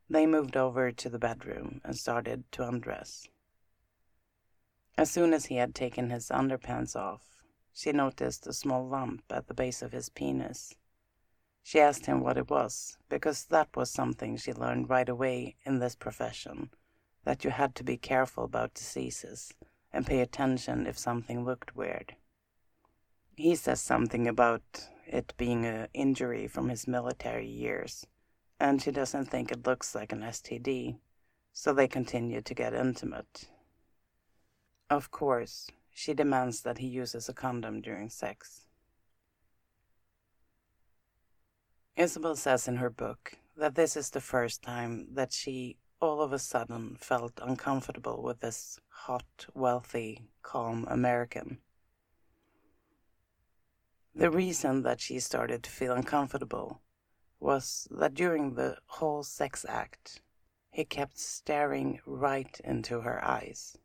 They 0.10 0.26
moved 0.26 0.58
over 0.58 0.92
to 0.92 1.10
the 1.10 1.20
bedroom 1.20 1.82
and 1.84 1.96
started 1.96 2.52
to 2.54 2.68
undress. 2.68 3.28
As 4.98 5.10
soon 5.10 5.34
as 5.34 5.46
he 5.46 5.56
had 5.56 5.74
taken 5.74 6.10
his 6.10 6.30
underpants 6.30 6.96
off, 6.96 7.39
she 7.80 7.94
noticed 7.94 8.46
a 8.46 8.52
small 8.52 8.86
lump 8.86 9.24
at 9.30 9.48
the 9.48 9.54
base 9.54 9.82
of 9.82 9.94
his 9.94 10.10
penis. 10.10 10.76
She 11.64 11.80
asked 11.80 12.08
him 12.08 12.20
what 12.20 12.38
it 12.38 12.50
was, 12.50 12.98
because 13.08 13.46
that 13.46 13.74
was 13.74 13.90
something 13.90 14.36
she 14.36 14.52
learned 14.52 14.90
right 14.90 15.08
away 15.08 15.56
in 15.64 15.80
this 15.80 15.96
profession 15.96 16.72
that 17.24 17.46
you 17.46 17.52
had 17.52 17.76
to 17.76 17.86
be 17.86 17.96
careful 17.96 18.44
about 18.44 18.74
diseases 18.74 19.54
and 19.94 20.06
pay 20.06 20.20
attention 20.20 20.88
if 20.88 20.98
something 20.98 21.46
looked 21.46 21.74
weird. 21.74 22.16
He 23.38 23.56
says 23.56 23.80
something 23.80 24.28
about 24.28 24.90
it 25.08 25.34
being 25.38 25.66
an 25.66 25.88
injury 25.94 26.48
from 26.48 26.68
his 26.68 26.86
military 26.86 27.48
years, 27.48 28.06
and 28.60 28.82
she 28.82 28.92
doesn't 28.92 29.30
think 29.30 29.54
it 29.54 29.66
looks 29.66 29.96
like 29.96 30.12
an 30.12 30.20
STD, 30.20 30.98
so 31.54 31.72
they 31.72 31.88
continue 31.88 32.42
to 32.42 32.54
get 32.54 32.74
intimate. 32.74 33.48
Of 34.90 35.12
course, 35.12 35.70
she 36.00 36.14
demands 36.14 36.62
that 36.62 36.78
he 36.78 36.88
uses 36.88 37.28
a 37.28 37.34
condom 37.34 37.82
during 37.82 38.10
sex. 38.10 38.62
Isabel 41.98 42.38
says 42.38 42.70
in 42.70 42.78
her 42.78 42.90
book 42.90 43.34
that 43.58 43.76
this 43.76 43.98
is 43.98 44.10
the 44.10 44.22
first 44.22 44.62
time 44.62 45.10
that 45.12 45.34
she 45.34 45.76
all 46.00 46.22
of 46.22 46.32
a 46.32 46.40
sudden 46.40 46.96
felt 47.02 47.34
uncomfortable 47.42 48.24
with 48.24 48.40
this 48.40 48.80
hot, 48.88 49.48
wealthy, 49.54 50.22
calm 50.42 50.86
American. 50.90 51.58
The 54.16 54.32
reason 54.32 54.84
that 54.84 55.02
she 55.02 55.20
started 55.20 55.64
to 55.64 55.70
feel 55.70 55.92
uncomfortable 55.92 56.80
was 57.42 57.90
that 57.92 58.14
during 58.14 58.54
the 58.54 58.78
whole 58.86 59.24
sex 59.24 59.66
act, 59.68 60.22
he 60.72 60.86
kept 60.86 61.20
staring 61.20 62.00
right 62.06 62.58
into 62.64 63.02
her 63.02 63.22
eyes. 63.22 63.78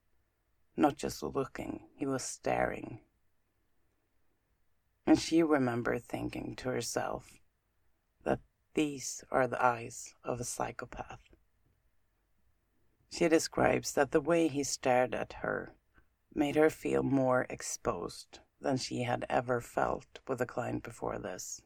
Not 0.76 0.96
just 0.96 1.22
looking, 1.22 1.80
he 1.94 2.06
was 2.06 2.24
staring. 2.24 3.00
And 5.06 5.18
she 5.18 5.42
remembered 5.42 6.04
thinking 6.04 6.56
to 6.56 6.68
herself 6.70 7.40
that 8.24 8.40
these 8.74 9.22
are 9.30 9.46
the 9.46 9.62
eyes 9.64 10.14
of 10.24 10.40
a 10.40 10.44
psychopath. 10.44 11.20
She 13.10 13.28
describes 13.28 13.92
that 13.92 14.10
the 14.10 14.20
way 14.20 14.48
he 14.48 14.64
stared 14.64 15.14
at 15.14 15.34
her 15.34 15.74
made 16.34 16.56
her 16.56 16.70
feel 16.70 17.04
more 17.04 17.46
exposed 17.48 18.40
than 18.60 18.76
she 18.76 19.04
had 19.04 19.24
ever 19.28 19.60
felt 19.60 20.18
with 20.26 20.40
a 20.40 20.46
client 20.46 20.82
before 20.82 21.18
this. 21.18 21.62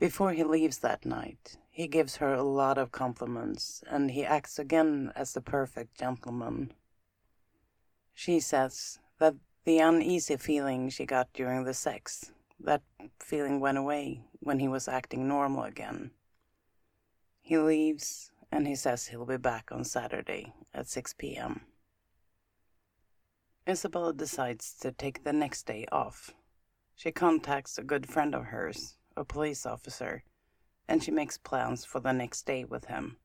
Before 0.00 0.32
he 0.32 0.42
leaves 0.42 0.78
that 0.78 1.04
night, 1.04 1.58
he 1.70 1.86
gives 1.86 2.16
her 2.16 2.32
a 2.32 2.42
lot 2.42 2.78
of 2.78 2.90
compliments 2.90 3.84
and 3.88 4.10
he 4.10 4.24
acts 4.24 4.58
again 4.58 5.12
as 5.14 5.34
the 5.34 5.42
perfect 5.42 5.96
gentleman. 5.98 6.72
She 8.20 8.38
says 8.40 8.98
that 9.18 9.36
the 9.64 9.78
uneasy 9.78 10.36
feeling 10.36 10.90
she 10.90 11.06
got 11.06 11.32
during 11.32 11.64
the 11.64 11.72
sex, 11.72 12.32
that 12.62 12.82
feeling 13.18 13.60
went 13.60 13.78
away 13.78 14.26
when 14.40 14.58
he 14.58 14.68
was 14.68 14.88
acting 14.88 15.26
normal 15.26 15.64
again. 15.64 16.10
He 17.40 17.56
leaves 17.56 18.30
and 18.52 18.68
he 18.68 18.74
says 18.74 19.06
he'll 19.06 19.24
be 19.24 19.38
back 19.38 19.72
on 19.72 19.84
Saturday 19.84 20.52
at 20.74 20.86
6 20.86 21.14
p.m. 21.14 21.62
Isabella 23.66 24.12
decides 24.12 24.74
to 24.80 24.92
take 24.92 25.24
the 25.24 25.32
next 25.32 25.62
day 25.62 25.86
off. 25.90 26.34
She 26.96 27.12
contacts 27.12 27.78
a 27.78 27.82
good 27.82 28.06
friend 28.06 28.34
of 28.34 28.44
hers, 28.44 28.98
a 29.16 29.24
police 29.24 29.64
officer, 29.64 30.24
and 30.86 31.02
she 31.02 31.10
makes 31.10 31.38
plans 31.38 31.86
for 31.86 32.00
the 32.00 32.12
next 32.12 32.44
day 32.44 32.64
with 32.64 32.84
him. 32.84 33.16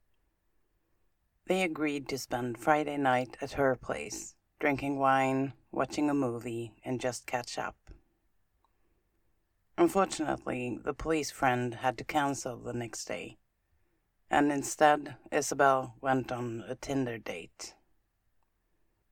They 1.47 1.63
agreed 1.63 2.07
to 2.07 2.17
spend 2.17 2.57
Friday 2.57 2.95
night 2.95 3.35
at 3.41 3.59
her 3.59 3.75
place, 3.75 4.35
drinking 4.65 4.97
wine, 4.97 5.53
watching 5.71 6.09
a 6.09 6.13
movie, 6.15 6.73
and 6.83 6.99
just 6.99 7.27
catch 7.27 7.59
up. 7.59 7.75
Unfortunately, 9.77 10.79
the 10.83 10.91
police 10.91 11.29
friend 11.29 11.75
had 11.75 11.95
to 11.99 12.03
cancel 12.03 12.57
the 12.57 12.73
next 12.73 13.05
day, 13.05 13.37
and 14.27 14.51
instead, 14.51 15.17
Isabel 15.31 15.93
went 16.01 16.31
on 16.31 16.63
a 16.67 16.73
Tinder 16.73 17.19
date 17.19 17.75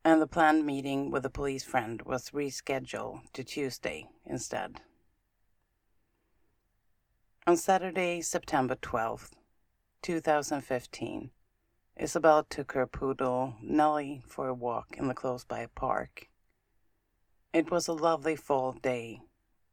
and 0.03 0.19
the 0.19 0.25
planned 0.25 0.65
meeting 0.65 1.11
with 1.11 1.21
the 1.21 1.29
police 1.29 1.63
friend 1.63 2.01
was 2.01 2.31
rescheduled 2.31 3.21
to 3.33 3.43
Tuesday 3.43 4.07
instead. 4.25 4.81
On 7.45 7.55
Saturday, 7.55 8.21
September 8.21 8.75
12th, 8.75 9.33
2015, 10.01 11.29
Isabel 11.95 12.43
took 12.43 12.71
her 12.71 12.87
poodle, 12.87 13.55
Nellie, 13.61 14.23
for 14.27 14.47
a 14.47 14.53
walk 14.53 14.95
in 14.97 15.07
the 15.07 15.13
close 15.13 15.43
by 15.43 15.67
park. 15.75 16.29
It 17.53 17.69
was 17.69 17.87
a 17.87 17.93
lovely 17.93 18.35
fall 18.35 18.73
day, 18.73 19.21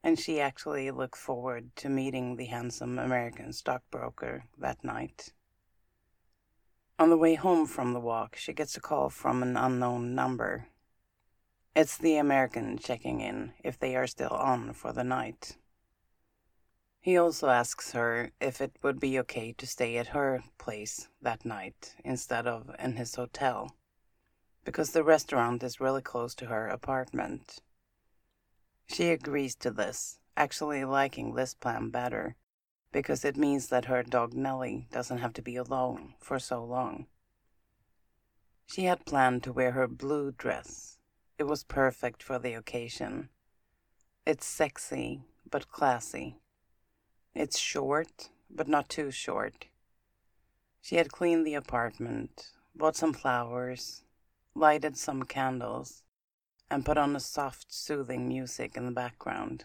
and 0.02 0.18
she 0.18 0.38
actually 0.38 0.90
looked 0.90 1.16
forward 1.16 1.74
to 1.76 1.88
meeting 1.88 2.36
the 2.36 2.44
handsome 2.44 2.98
American 2.98 3.52
stockbroker 3.52 4.44
that 4.58 4.84
night. 4.84 5.32
On 6.98 7.08
the 7.08 7.16
way 7.16 7.36
home 7.36 7.66
from 7.66 7.94
the 7.94 8.00
walk, 8.00 8.36
she 8.36 8.52
gets 8.52 8.76
a 8.76 8.80
call 8.80 9.08
from 9.08 9.42
an 9.42 9.56
unknown 9.56 10.14
number. 10.14 10.66
It's 11.74 11.96
the 11.96 12.16
American 12.16 12.76
checking 12.76 13.20
in 13.22 13.54
if 13.64 13.78
they 13.78 13.96
are 13.96 14.06
still 14.06 14.28
on 14.28 14.74
for 14.74 14.92
the 14.92 15.04
night. 15.04 15.56
He 17.00 17.16
also 17.16 17.48
asks 17.48 17.92
her 17.92 18.30
if 18.40 18.60
it 18.60 18.76
would 18.82 19.00
be 19.00 19.18
okay 19.20 19.52
to 19.54 19.66
stay 19.66 19.96
at 19.96 20.08
her 20.08 20.44
place 20.58 21.08
that 21.22 21.44
night 21.44 21.94
instead 22.04 22.46
of 22.46 22.70
in 22.78 22.96
his 22.96 23.14
hotel, 23.14 23.74
because 24.64 24.90
the 24.90 25.02
restaurant 25.02 25.62
is 25.62 25.80
really 25.80 26.02
close 26.02 26.34
to 26.36 26.46
her 26.46 26.68
apartment. 26.68 27.62
She 28.86 29.08
agrees 29.08 29.54
to 29.56 29.70
this, 29.70 30.18
actually 30.36 30.84
liking 30.84 31.34
this 31.34 31.54
plan 31.54 31.88
better 31.88 32.36
because 32.92 33.24
it 33.24 33.36
means 33.36 33.68
that 33.68 33.84
her 33.84 34.02
dog 34.02 34.34
Nellie 34.34 34.86
doesn't 34.90 35.18
have 35.18 35.32
to 35.34 35.42
be 35.42 35.56
alone 35.56 36.14
for 36.18 36.38
so 36.38 36.64
long. 36.64 37.06
She 38.66 38.84
had 38.84 39.06
planned 39.06 39.42
to 39.44 39.52
wear 39.52 39.72
her 39.72 39.88
blue 39.88 40.32
dress. 40.32 40.98
It 41.38 41.44
was 41.44 41.64
perfect 41.64 42.22
for 42.22 42.38
the 42.38 42.52
occasion. 42.52 43.28
It's 44.26 44.46
sexy, 44.46 45.22
but 45.48 45.68
classy. 45.68 46.36
It's 47.34 47.58
short, 47.58 48.28
but 48.50 48.68
not 48.68 48.88
too 48.88 49.10
short. 49.10 49.66
She 50.80 50.96
had 50.96 51.12
cleaned 51.12 51.46
the 51.46 51.54
apartment, 51.54 52.50
bought 52.74 52.96
some 52.96 53.12
flowers, 53.12 54.02
lighted 54.54 54.96
some 54.96 55.22
candles, 55.22 56.02
and 56.70 56.84
put 56.84 56.98
on 56.98 57.14
a 57.14 57.20
soft, 57.20 57.72
soothing 57.72 58.26
music 58.26 58.76
in 58.76 58.86
the 58.86 58.92
background. 58.92 59.64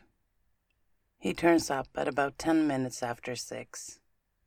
He 1.17 1.33
turns 1.33 1.71
up 1.71 1.87
at 1.95 2.07
about 2.07 2.37
ten 2.37 2.67
minutes 2.67 3.01
after 3.01 3.35
six, 3.35 3.99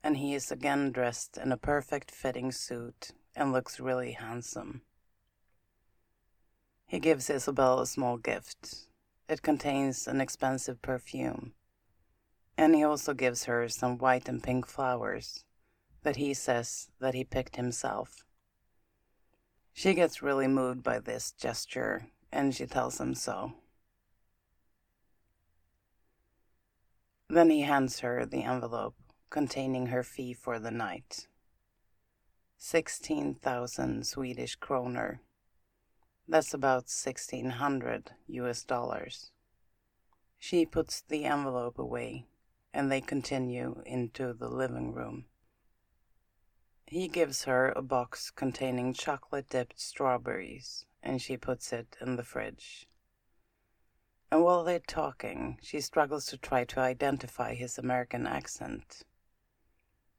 and 0.02 0.18
he 0.18 0.35
is 0.35 0.52
again 0.52 0.92
dressed 0.92 1.37
in 1.37 1.50
a 1.50 1.57
perfect 1.57 2.11
fitting 2.11 2.52
suit 2.52 3.11
and 3.35 3.52
looks 3.52 3.81
really 3.81 4.12
handsome. 4.12 4.83
He 6.87 7.00
gives 7.00 7.28
Isabel 7.28 7.81
a 7.81 7.87
small 7.87 8.16
gift. 8.16 8.87
It 9.28 9.42
contains 9.42 10.07
an 10.07 10.20
expensive 10.20 10.81
perfume, 10.81 11.52
and 12.59 12.75
he 12.75 12.83
also 12.83 13.14
gives 13.14 13.44
her 13.44 13.68
some 13.68 13.97
white 13.99 14.29
and 14.29 14.42
pink 14.42 14.66
flowers 14.66 15.44
that 16.03 16.16
he 16.16 16.35
says 16.35 16.88
that 16.99 17.14
he 17.14 17.23
picked 17.23 17.55
himself. 17.55 18.25
She 19.73 19.94
gets 19.94 20.23
really 20.23 20.49
moved 20.49 20.83
by 20.83 20.99
this 20.99 21.31
gesture, 21.31 22.09
and 22.33 22.53
she 22.53 22.66
tells 22.66 23.01
him 23.01 23.14
so. 23.14 23.53
Then 27.31 27.49
he 27.51 27.61
hands 27.61 28.01
her 28.01 28.27
the 28.27 28.42
envelope 28.42 28.97
containing 29.31 29.87
her 29.87 30.03
fee 30.03 30.33
for 30.33 30.59
the 30.59 30.73
night. 30.73 31.29
16,000 32.57 34.05
Swedish 34.05 34.57
kroner. 34.57 35.21
That's 36.27 36.53
about 36.53 36.90
1600 36.90 38.11
US 38.27 38.64
dollars. 38.64 39.31
She 40.40 40.66
puts 40.66 41.03
the 41.03 41.25
envelope 41.25 41.79
away 41.79 42.27
and 42.72 42.90
they 42.90 43.00
continue 43.00 43.83
into 43.87 44.33
the 44.33 44.48
living 44.48 44.92
room. 44.92 45.26
He 46.87 47.09
gives 47.09 47.44
her 47.44 47.70
a 47.70 47.83
box 47.83 48.31
containing 48.31 48.94
chocolate 48.94 49.48
dipped 49.48 49.81
strawberries 49.81 50.87
and 51.02 51.20
she 51.20 51.37
puts 51.37 51.72
it 51.72 51.96
in 52.00 52.16
the 52.16 52.24
fridge 52.24 52.88
and 54.31 54.44
while 54.44 54.64
they're 54.64 54.78
talking, 54.78 55.59
she 55.62 55.81
struggles 55.81 56.26
to 56.26 56.37
try 56.37 56.64
to 56.64 56.81
identify 56.81 57.54
his 57.54 57.78
American 57.78 58.26
accent. 58.26 59.02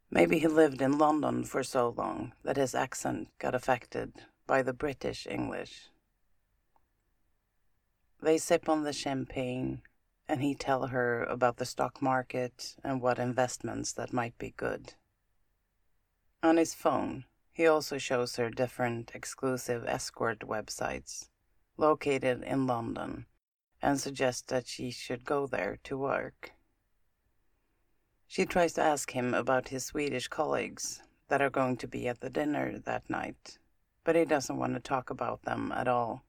Maybe 0.09 0.39
he 0.39 0.47
lived 0.47 0.81
in 0.81 0.97
London 0.97 1.43
for 1.43 1.63
so 1.63 1.89
long 1.89 2.33
that 2.43 2.57
his 2.57 2.73
accent 2.73 3.29
got 3.38 3.53
affected 3.53 4.13
by 4.47 4.63
the 4.63 4.73
British 4.73 5.27
English. 5.27 5.89
They 8.21 8.39
sip 8.39 8.67
on 8.67 8.83
the 8.83 8.93
champagne, 8.93 9.83
and 10.30 10.44
he 10.44 10.54
tell 10.54 10.88
her 10.88 11.24
about 11.24 11.58
the 11.58 11.65
stock 11.65 12.04
market 12.04 12.76
and 12.84 13.02
what 13.02 13.18
investments 13.18 13.92
that 13.94 14.13
might 14.13 14.38
be 14.38 14.54
good. 14.56 14.94
On 16.44 16.58
his 16.58 16.76
phone, 16.76 17.26
he 17.52 17.65
also 17.65 17.98
shows 17.98 18.36
her 18.36 18.52
different 18.52 19.12
exclusive 19.15 19.84
escort 19.88 20.42
websites 20.42 21.30
located 21.78 22.44
in 22.44 22.68
London 22.68 23.26
and 23.82 24.00
suggests 24.00 24.44
that 24.44 24.68
she 24.68 24.92
should 24.92 25.26
go 25.26 25.48
there 25.48 25.80
to 25.84 25.98
work. 25.98 26.52
She 28.28 28.46
tries 28.46 28.74
to 28.74 28.84
ask 28.84 29.12
him 29.12 29.34
about 29.34 29.70
his 29.70 29.86
Swedish 29.86 30.28
colleagues 30.28 31.02
that 31.30 31.42
are 31.42 31.50
going 31.50 31.78
to 31.78 31.88
be 31.88 32.08
at 32.08 32.22
the 32.22 32.30
dinner 32.30 32.78
that 32.86 33.10
night, 33.10 33.58
but 34.04 34.15
he 34.15 34.26
doesn't 34.26 34.58
want 34.58 34.76
to 34.76 34.80
talk 34.80 35.10
about 35.10 35.42
them 35.42 35.72
at 35.72 35.88
all. 35.88 36.24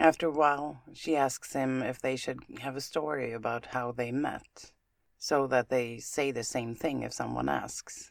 After 0.00 0.28
a 0.28 0.32
while, 0.32 0.80
she 0.94 1.14
asks 1.14 1.52
him 1.52 1.82
if 1.82 2.00
they 2.00 2.16
should 2.16 2.38
have 2.60 2.74
a 2.74 2.80
story 2.80 3.32
about 3.32 3.66
how 3.66 3.92
they 3.92 4.10
met, 4.10 4.72
so 5.18 5.46
that 5.48 5.68
they 5.68 5.98
say 5.98 6.30
the 6.30 6.42
same 6.42 6.74
thing 6.74 7.02
if 7.02 7.12
someone 7.12 7.50
asks. 7.50 8.10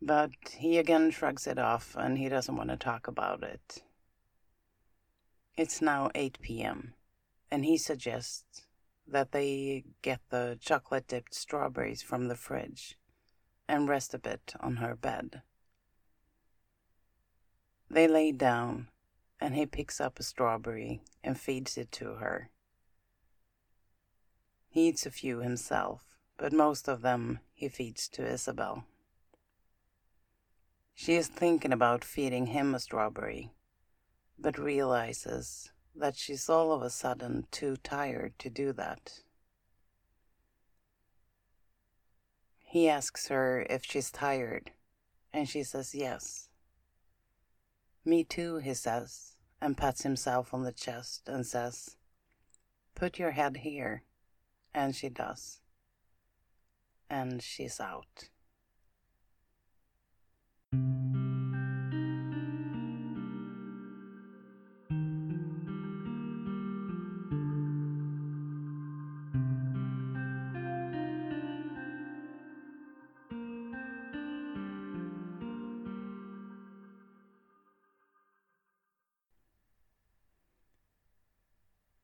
But 0.00 0.30
he 0.56 0.78
again 0.78 1.10
shrugs 1.10 1.46
it 1.46 1.58
off 1.58 1.94
and 1.98 2.16
he 2.16 2.30
doesn't 2.30 2.56
want 2.56 2.70
to 2.70 2.78
talk 2.78 3.06
about 3.06 3.42
it. 3.42 3.82
It's 5.54 5.82
now 5.82 6.10
8 6.14 6.38
p.m., 6.40 6.94
and 7.50 7.66
he 7.66 7.76
suggests 7.76 8.66
that 9.06 9.32
they 9.32 9.84
get 10.00 10.20
the 10.30 10.56
chocolate 10.58 11.08
dipped 11.08 11.34
strawberries 11.34 12.02
from 12.02 12.28
the 12.28 12.36
fridge 12.36 12.96
and 13.68 13.86
rest 13.86 14.14
a 14.14 14.18
bit 14.18 14.54
on 14.60 14.76
her 14.76 14.96
bed. 14.96 15.42
They 17.90 18.08
lay 18.08 18.32
down, 18.32 18.88
and 19.42 19.56
he 19.56 19.66
picks 19.66 20.00
up 20.00 20.20
a 20.20 20.22
strawberry 20.22 21.02
and 21.24 21.38
feeds 21.38 21.76
it 21.76 21.90
to 21.90 22.14
her. 22.14 22.48
He 24.68 24.86
eats 24.86 25.04
a 25.04 25.10
few 25.10 25.40
himself, 25.40 26.16
but 26.38 26.52
most 26.52 26.86
of 26.88 27.02
them 27.02 27.40
he 27.52 27.68
feeds 27.68 28.08
to 28.10 28.24
Isabel. 28.24 28.84
She 30.94 31.14
is 31.14 31.26
thinking 31.26 31.72
about 31.72 32.04
feeding 32.04 32.46
him 32.46 32.72
a 32.72 32.78
strawberry, 32.78 33.50
but 34.38 34.58
realizes 34.58 35.72
that 35.96 36.16
she's 36.16 36.48
all 36.48 36.72
of 36.72 36.80
a 36.80 36.88
sudden 36.88 37.48
too 37.50 37.76
tired 37.82 38.38
to 38.38 38.48
do 38.48 38.72
that. 38.72 39.22
He 42.60 42.88
asks 42.88 43.26
her 43.26 43.66
if 43.68 43.84
she's 43.84 44.12
tired, 44.12 44.70
and 45.32 45.48
she 45.48 45.64
says 45.64 45.96
yes. 45.96 46.48
Me 48.04 48.22
too, 48.22 48.58
he 48.58 48.74
says, 48.74 49.31
and 49.62 49.76
pats 49.76 50.02
himself 50.02 50.52
on 50.52 50.64
the 50.64 50.72
chest 50.72 51.28
and 51.28 51.46
says, 51.46 51.96
Put 52.96 53.18
your 53.18 53.30
head 53.30 53.58
here. 53.58 54.02
And 54.74 54.94
she 54.94 55.08
does. 55.08 55.60
And 57.08 57.40
she's 57.40 57.78
out. 57.78 58.28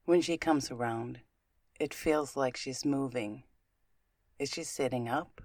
When 0.08 0.22
she 0.22 0.38
comes 0.38 0.70
around, 0.70 1.20
it 1.78 1.92
feels 1.92 2.34
like 2.34 2.56
she's 2.56 2.82
moving. 2.82 3.42
Is 4.38 4.48
she 4.48 4.62
sitting 4.62 5.06
up? 5.06 5.42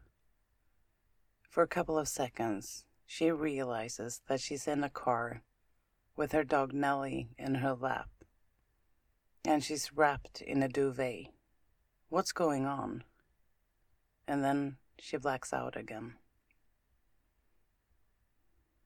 For 1.50 1.64
a 1.64 1.68
couple 1.68 2.00
of 2.00 2.08
seconds, 2.08 2.86
she 3.06 3.30
realizes 3.30 4.22
that 4.30 4.40
she's 4.40 4.66
in 4.66 4.82
a 4.82 4.90
car 4.90 5.42
with 6.16 6.32
her 6.32 6.46
dog 6.46 6.72
Nellie 6.72 7.28
in 7.38 7.56
her 7.56 7.74
lap, 7.74 8.08
and 9.44 9.62
she's 9.62 9.92
wrapped 9.92 10.40
in 10.40 10.64
a 10.64 10.70
duvet. 10.70 11.26
What's 12.08 12.32
going 12.32 12.66
on? 12.66 13.04
And 14.30 14.46
then 14.46 14.78
she 14.98 15.18
blacks 15.18 15.52
out 15.52 15.76
again. 15.76 16.14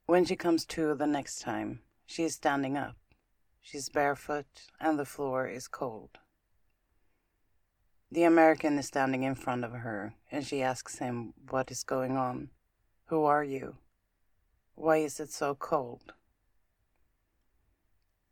When 0.08 0.26
she 0.26 0.36
comes 0.36 0.66
to 0.66 0.96
the 0.96 1.06
next 1.06 1.38
time, 1.38 1.82
she 2.08 2.24
is 2.24 2.34
standing 2.34 2.76
up 2.76 2.96
She's 3.70 3.90
barefoot, 3.90 4.46
and 4.80 4.98
the 4.98 5.04
floor 5.04 5.46
is 5.46 5.68
cold. 5.68 6.20
The 8.10 8.24
American 8.24 8.80
is 8.80 8.88
standing 8.88 9.24
in 9.24 9.36
front 9.36 9.66
of 9.66 9.74
her, 9.74 10.14
and 10.32 10.48
she 10.48 10.62
asks 10.62 11.00
him 11.00 11.34
what 11.50 11.70
is 11.70 11.84
going 11.84 12.16
on. 12.16 12.52
Who 13.08 13.26
are 13.26 13.44
you? 13.44 13.76
Why 14.76 15.00
is 15.00 15.20
it 15.20 15.34
so 15.34 15.54
cold? 15.54 16.14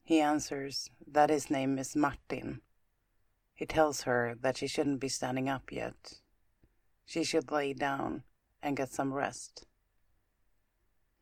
He 0.06 0.22
answers 0.22 0.90
that 1.06 1.30
his 1.30 1.50
name 1.50 1.78
is 1.80 1.98
Martin. 1.98 2.62
He 3.54 3.66
tells 3.66 4.04
her 4.04 4.38
that 4.40 4.56
she 4.56 4.68
shouldn't 4.68 5.02
be 5.02 5.10
standing 5.10 5.50
up 5.50 5.70
yet. 5.70 6.22
She 7.06 7.26
should 7.26 7.52
lay 7.52 7.74
down 7.74 8.24
and 8.64 8.78
get 8.78 8.94
some 8.94 9.14
rest. 9.14 9.66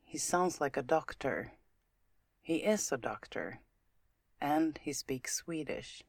He 0.04 0.18
sounds 0.18 0.60
like 0.60 0.76
a 0.76 0.82
doctor. 0.82 1.54
He 2.40 2.58
is 2.58 2.92
a 2.92 2.96
doctor 2.96 3.58
and 4.40 4.78
he 4.82 4.92
speaks 4.92 5.36
Swedish. 5.36 6.02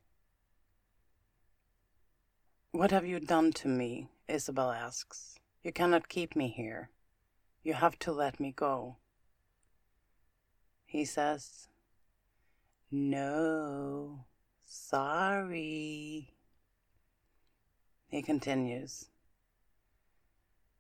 What 2.72 2.92
have 2.92 3.06
you 3.06 3.20
done 3.20 3.54
to 3.54 3.68
me? 3.68 4.10
Isabel 4.28 4.72
asks. 4.72 5.40
You 5.64 5.72
cannot 5.72 6.10
keep 6.10 6.36
me 6.36 6.50
here. 6.50 6.90
You 7.64 7.74
have 7.74 7.98
to 8.00 8.12
let 8.12 8.40
me 8.40 8.52
go. 8.56 8.98
He 10.86 11.06
says, 11.06 11.68
No, 12.92 14.26
sorry. 14.66 16.34
He 18.08 18.22
continues, 18.22 19.10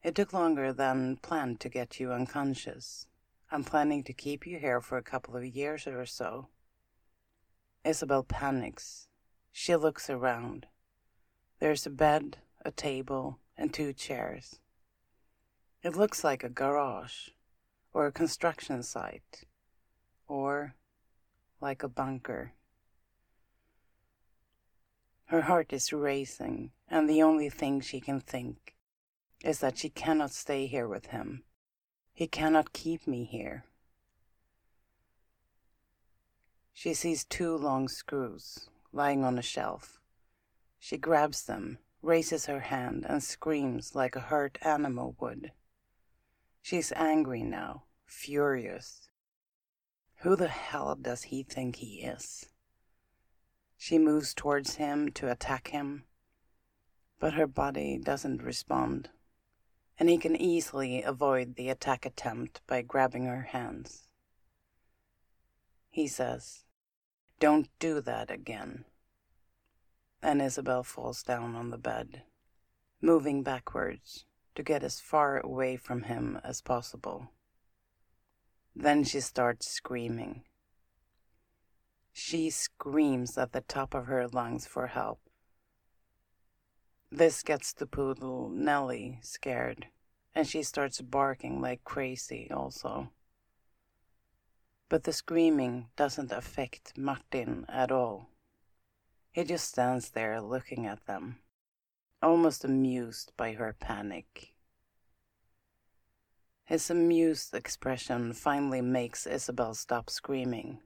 It 0.03 0.15
took 0.15 0.31
longer 0.31 0.71
than 0.71 1.17
planned 1.17 1.59
to 1.61 1.69
get 1.69 1.99
you 1.99 2.11
unconscious. 2.11 3.07
I'm 3.51 3.63
planning 3.63 4.03
to 4.03 4.13
keep 4.13 4.45
you 4.45 4.59
here 4.59 4.81
for 4.81 4.97
a 4.97 5.03
couple 5.03 5.35
of 5.35 5.45
years 5.45 5.87
or 5.87 6.05
so. 6.05 6.49
Isabel 7.85 8.23
panics. 8.23 9.07
She 9.51 9.75
looks 9.75 10.09
around. 10.09 10.65
There's 11.59 11.85
a 11.85 11.91
bed, 11.91 12.37
a 12.65 12.71
table, 12.71 13.37
and 13.55 13.71
two 13.71 13.93
chairs. 13.93 14.59
It 15.83 15.95
looks 15.95 16.23
like 16.23 16.43
a 16.43 16.49
garage, 16.49 17.29
or 17.93 18.07
a 18.07 18.11
construction 18.11 18.81
site, 18.81 19.43
or 20.27 20.73
like 21.61 21.83
a 21.83 21.87
bunker. 21.87 22.53
Her 25.25 25.41
heart 25.41 25.71
is 25.71 25.93
racing, 25.93 26.71
and 26.89 27.07
the 27.07 27.21
only 27.21 27.49
thing 27.49 27.81
she 27.81 27.99
can 27.99 28.19
think 28.19 28.75
is 29.43 29.59
that 29.59 29.77
she 29.77 29.89
cannot 29.89 30.31
stay 30.31 30.65
here 30.65 30.87
with 30.87 31.07
him. 31.07 31.43
He 32.13 32.25
cannot 32.25 32.73
keep 32.73 33.05
me 33.05 33.25
here. 33.25 33.65
She 36.77 36.93
sees 36.93 37.23
two 37.23 37.55
long 37.55 37.87
screws 37.87 38.69
lying 38.91 39.23
on 39.23 39.39
a 39.39 39.41
shelf. 39.41 40.01
She 40.77 40.97
grabs 40.97 41.45
them, 41.45 41.79
raises 42.01 42.47
her 42.47 42.59
hand, 42.59 43.05
and 43.07 43.23
screams 43.23 43.95
like 43.95 44.15
a 44.17 44.19
hurt 44.19 44.57
animal 44.61 45.15
would. 45.19 45.53
She's 46.61 46.91
angry 46.91 47.43
now, 47.43 47.85
furious. 48.05 49.07
Who 50.17 50.35
the 50.35 50.49
hell 50.49 50.95
does 50.95 51.23
he 51.23 51.43
think 51.43 51.77
he 51.77 52.01
is? 52.01 52.49
She 53.77 53.97
moves 53.97 54.33
towards 54.33 54.75
him 54.75 55.13
to 55.13 55.31
attack 55.31 55.69
him, 55.69 56.03
but 57.19 57.35
her 57.35 57.47
body 57.47 57.97
doesn't 57.97 58.43
respond, 58.43 59.09
and 59.97 60.09
he 60.09 60.17
can 60.17 60.35
easily 60.35 61.01
avoid 61.01 61.55
the 61.55 61.69
attack 61.69 62.05
attempt 62.05 62.61
by 62.67 62.81
grabbing 62.81 63.25
her 63.25 63.43
hands. 63.43 64.09
He 65.89 66.07
says, 66.09 66.64
don't 67.39 67.67
do 67.79 68.01
that 68.01 68.31
again. 68.31 68.85
And 70.21 70.41
Isabel 70.41 70.83
falls 70.83 71.23
down 71.23 71.55
on 71.55 71.69
the 71.69 71.77
bed, 71.77 72.23
moving 73.01 73.43
backwards 73.43 74.25
to 74.55 74.63
get 74.63 74.83
as 74.83 74.99
far 74.99 75.39
away 75.39 75.75
from 75.75 76.03
him 76.03 76.39
as 76.43 76.61
possible. 76.61 77.31
Then 78.75 79.03
she 79.03 79.19
starts 79.19 79.69
screaming. 79.69 80.43
She 82.11 82.49
screams 82.49 83.37
at 83.37 83.51
the 83.51 83.61
top 83.61 83.93
of 83.93 84.05
her 84.05 84.27
lungs 84.27 84.65
for 84.65 84.87
help. 84.87 85.19
This 87.11 87.43
gets 87.43 87.73
the 87.73 87.85
poodle, 87.85 88.49
Nellie, 88.49 89.19
scared, 89.21 89.87
and 90.33 90.47
she 90.47 90.63
starts 90.63 91.01
barking 91.01 91.61
like 91.61 91.83
crazy 91.83 92.49
also. 92.51 93.11
But 94.87 95.03
the 95.03 95.13
screaming 95.13 95.87
doesn't 95.95 96.31
affect 96.31 96.97
Martin 96.97 97.65
at 97.67 97.91
all. 97.91 98.29
He 99.31 99.43
just 99.43 99.67
stands 99.67 100.11
there 100.11 100.39
looking 100.39 100.85
at 100.85 101.05
them, 101.07 101.39
almost 102.21 102.63
amused 102.63 103.33
by 103.35 103.53
her 103.53 103.75
panic. 103.79 104.53
His 106.65 106.89
amused 106.89 107.53
expression 107.53 108.33
finally 108.33 108.81
makes 108.81 109.27
Isabel 109.27 109.75
stop 109.75 110.09
screaming. 110.09 110.79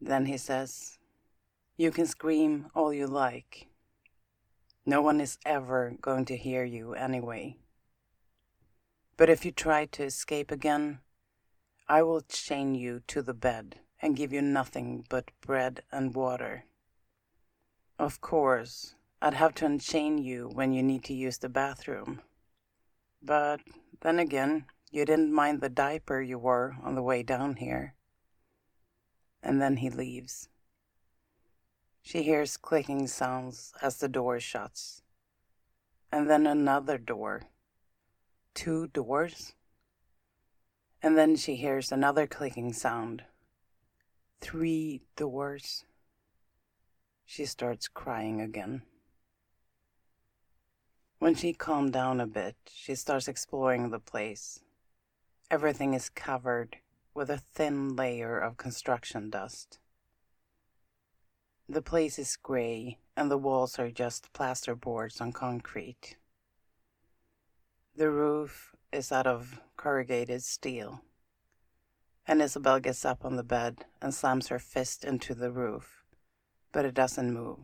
Then 0.00 0.26
he 0.26 0.36
says, 0.36 0.98
You 1.76 1.90
can 1.90 2.06
scream 2.06 2.66
all 2.74 2.92
you 2.92 3.06
like. 3.06 3.68
No 4.86 5.00
one 5.00 5.20
is 5.20 5.38
ever 5.46 5.94
going 6.00 6.24
to 6.26 6.36
hear 6.36 6.64
you 6.64 6.94
anyway. 6.94 7.56
But 9.16 9.30
if 9.30 9.44
you 9.44 9.52
try 9.52 9.86
to 9.86 10.02
escape 10.02 10.50
again, 10.50 10.98
I 11.86 12.02
will 12.02 12.22
chain 12.22 12.74
you 12.74 13.00
to 13.08 13.20
the 13.20 13.34
bed 13.34 13.80
and 14.00 14.16
give 14.16 14.32
you 14.32 14.40
nothing 14.40 15.04
but 15.08 15.30
bread 15.40 15.82
and 15.92 16.14
water. 16.14 16.64
Of 17.98 18.20
course, 18.20 18.94
I'd 19.20 19.34
have 19.34 19.54
to 19.56 19.66
unchain 19.66 20.18
you 20.18 20.50
when 20.52 20.72
you 20.72 20.82
need 20.82 21.04
to 21.04 21.14
use 21.14 21.38
the 21.38 21.48
bathroom. 21.48 22.22
But 23.22 23.60
then 24.00 24.18
again, 24.18 24.66
you 24.90 25.04
didn't 25.04 25.32
mind 25.32 25.60
the 25.60 25.68
diaper 25.68 26.20
you 26.20 26.38
wore 26.38 26.76
on 26.82 26.94
the 26.94 27.02
way 27.02 27.22
down 27.22 27.56
here. 27.56 27.94
And 29.42 29.60
then 29.60 29.78
he 29.78 29.90
leaves. 29.90 30.48
She 32.02 32.22
hears 32.22 32.56
clicking 32.56 33.06
sounds 33.06 33.72
as 33.80 33.98
the 33.98 34.08
door 34.08 34.40
shuts. 34.40 35.02
And 36.12 36.30
then 36.30 36.46
another 36.46 36.98
door. 36.98 37.44
Two 38.54 38.88
doors. 38.88 39.54
And 41.04 41.18
then 41.18 41.36
she 41.36 41.56
hears 41.56 41.92
another 41.92 42.26
clicking 42.26 42.72
sound. 42.72 43.24
Three 44.40 45.02
doors. 45.16 45.84
She 47.26 47.44
starts 47.44 47.88
crying 47.88 48.40
again. 48.40 48.80
When 51.18 51.34
she 51.34 51.52
calmed 51.52 51.92
down 51.92 52.22
a 52.22 52.26
bit, 52.26 52.56
she 52.72 52.94
starts 52.94 53.28
exploring 53.28 53.90
the 53.90 53.98
place. 53.98 54.60
Everything 55.50 55.92
is 55.92 56.08
covered 56.08 56.78
with 57.12 57.28
a 57.28 57.36
thin 57.36 57.94
layer 57.94 58.38
of 58.38 58.56
construction 58.56 59.28
dust. 59.28 59.78
The 61.68 61.82
place 61.82 62.18
is 62.18 62.34
grey 62.34 62.96
and 63.14 63.30
the 63.30 63.36
walls 63.36 63.78
are 63.78 63.90
just 63.90 64.32
plasterboards 64.32 65.20
on 65.20 65.32
concrete. 65.32 66.16
The 67.94 68.10
roof 68.10 68.73
is 68.94 69.10
out 69.10 69.26
of 69.26 69.60
corrugated 69.76 70.42
steel. 70.42 71.02
And 72.26 72.40
Isabel 72.40 72.80
gets 72.80 73.04
up 73.04 73.24
on 73.24 73.36
the 73.36 73.42
bed 73.42 73.84
and 74.00 74.14
slams 74.14 74.48
her 74.48 74.58
fist 74.58 75.04
into 75.04 75.34
the 75.34 75.50
roof, 75.50 76.04
but 76.72 76.84
it 76.84 76.94
doesn't 76.94 77.34
move. 77.34 77.58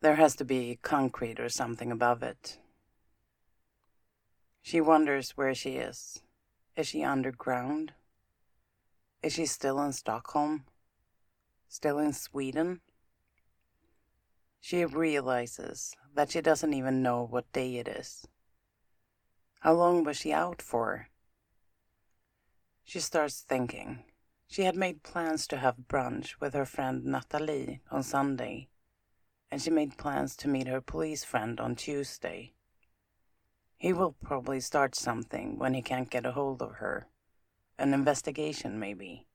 There 0.00 0.16
has 0.16 0.36
to 0.36 0.44
be 0.44 0.78
concrete 0.82 1.40
or 1.40 1.48
something 1.48 1.90
above 1.90 2.22
it. 2.22 2.58
She 4.62 4.80
wonders 4.80 5.32
where 5.32 5.54
she 5.54 5.76
is. 5.76 6.22
Is 6.76 6.86
she 6.86 7.02
underground? 7.02 7.92
Is 9.22 9.34
she 9.34 9.46
still 9.46 9.82
in 9.82 9.92
Stockholm? 9.92 10.64
Still 11.68 11.98
in 11.98 12.12
Sweden? 12.12 12.80
She 14.60 14.84
realizes 14.84 15.94
that 16.14 16.30
she 16.30 16.40
doesn't 16.40 16.72
even 16.72 17.02
know 17.02 17.26
what 17.28 17.52
day 17.52 17.76
it 17.76 17.88
is. 17.88 18.26
How 19.64 19.72
long 19.72 20.04
was 20.04 20.18
she 20.18 20.30
out 20.30 20.60
for? 20.60 21.08
She 22.82 23.00
starts 23.00 23.40
thinking. 23.40 24.04
She 24.46 24.64
had 24.64 24.76
made 24.76 25.02
plans 25.02 25.46
to 25.46 25.56
have 25.56 25.88
brunch 25.88 26.38
with 26.38 26.52
her 26.52 26.66
friend 26.66 27.02
Nathalie 27.06 27.80
on 27.90 28.02
Sunday, 28.02 28.68
and 29.50 29.62
she 29.62 29.70
made 29.70 29.96
plans 29.96 30.36
to 30.36 30.48
meet 30.48 30.66
her 30.66 30.82
police 30.82 31.24
friend 31.24 31.58
on 31.60 31.76
Tuesday. 31.76 32.52
He 33.78 33.94
will 33.94 34.12
probably 34.22 34.60
start 34.60 34.94
something 34.94 35.58
when 35.58 35.72
he 35.72 35.80
can't 35.80 36.10
get 36.10 36.26
a 36.26 36.32
hold 36.32 36.60
of 36.60 36.72
her. 36.72 37.08
An 37.78 37.94
investigation, 37.94 38.78
maybe. 38.78 39.26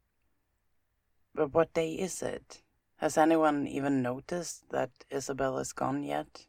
But 1.34 1.56
what 1.56 1.74
day 1.74 1.94
is 1.94 2.22
it? 2.22 2.62
Has 2.98 3.18
anyone 3.18 3.66
even 3.66 4.04
noticed 4.04 4.70
that 4.70 4.92
Isabel 5.10 5.58
is 5.58 5.74
gone 5.74 6.04
yet? 6.04 6.46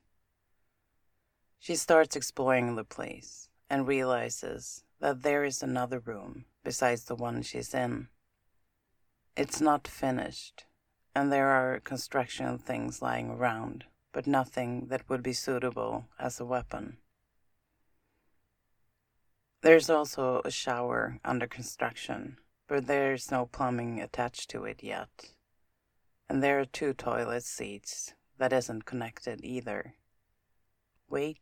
She 1.58 1.76
starts 1.76 2.14
exploring 2.14 2.76
the 2.76 2.84
place 2.84 3.49
and 3.70 3.86
realizes 3.86 4.82
that 4.98 5.22
there 5.22 5.44
is 5.44 5.62
another 5.62 6.00
room 6.00 6.44
besides 6.64 7.04
the 7.04 7.14
one 7.14 7.40
she's 7.40 7.72
in. 7.72 8.08
It's 9.36 9.60
not 9.60 9.86
finished, 9.88 10.66
and 11.14 11.32
there 11.32 11.48
are 11.48 11.80
construction 11.80 12.58
things 12.58 13.00
lying 13.00 13.30
around, 13.30 13.84
but 14.12 14.26
nothing 14.26 14.88
that 14.88 15.08
would 15.08 15.22
be 15.22 15.32
suitable 15.32 16.08
as 16.18 16.40
a 16.40 16.44
weapon. 16.44 16.98
There's 19.62 19.88
also 19.88 20.42
a 20.44 20.50
shower 20.50 21.18
under 21.24 21.46
construction, 21.46 22.38
but 22.66 22.86
there's 22.86 23.30
no 23.30 23.46
plumbing 23.46 24.00
attached 24.00 24.50
to 24.50 24.64
it 24.64 24.82
yet. 24.82 25.30
And 26.28 26.42
there 26.42 26.58
are 26.60 26.64
two 26.64 26.92
toilet 26.92 27.44
seats 27.44 28.14
that 28.38 28.52
isn't 28.52 28.84
connected 28.84 29.40
either. 29.44 29.94
Wait, 31.08 31.38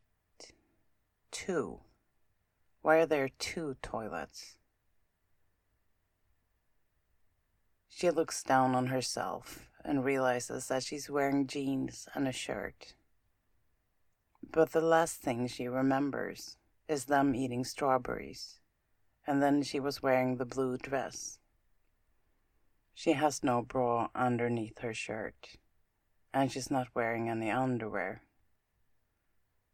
two. 1.31 1.81
Why 2.83 2.97
are 2.97 3.07
there 3.07 3.29
two 3.29 3.77
toilets? 3.83 4.57
She 7.89 8.11
looks 8.11 8.45
down 8.45 8.77
on 8.77 8.87
herself 8.87 9.69
and 9.85 10.05
realizes 10.05 10.69
that 10.69 10.85
she's 10.85 11.11
wearing 11.11 11.49
jeans 11.49 12.09
and 12.15 12.29
a 12.29 12.33
shirt. 12.33 12.95
But 14.49 14.71
the 14.71 14.81
last 14.81 15.21
thing 15.21 15.49
she 15.49 15.67
remembers 15.67 16.57
is 16.87 17.07
them 17.07 17.35
eating 17.35 17.65
strawberries, 17.65 18.61
and 19.27 19.43
then 19.43 19.65
she 19.65 19.81
was 19.81 20.01
wearing 20.01 20.37
the 20.37 20.47
blue 20.47 20.77
dress. 20.79 21.41
She 22.95 23.15
has 23.15 23.43
no 23.43 23.63
bra 23.63 24.11
underneath 24.15 24.79
her 24.79 24.95
shirt, 24.95 25.57
and 26.33 26.53
she's 26.53 26.71
not 26.71 26.95
wearing 26.95 27.29
any 27.29 27.51
underwear. 27.51 28.23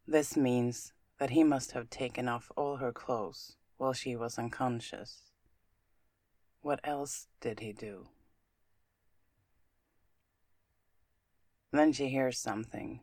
This 0.07 0.35
means 0.35 0.93
that 1.19 1.31
he 1.31 1.45
must 1.45 1.73
have 1.73 1.91
taken 1.91 2.29
off 2.29 2.51
all 2.57 2.77
her 2.77 2.93
clothes 2.93 3.57
while 3.77 3.93
she 3.93 4.17
was 4.17 4.39
unconscious. 4.39 5.31
What 6.61 6.81
else 6.85 7.29
did 7.41 7.61
he 7.61 7.73
do? 7.73 8.09
Then 11.73 11.93
she 11.93 12.09
hears 12.09 12.39
something, 12.39 13.01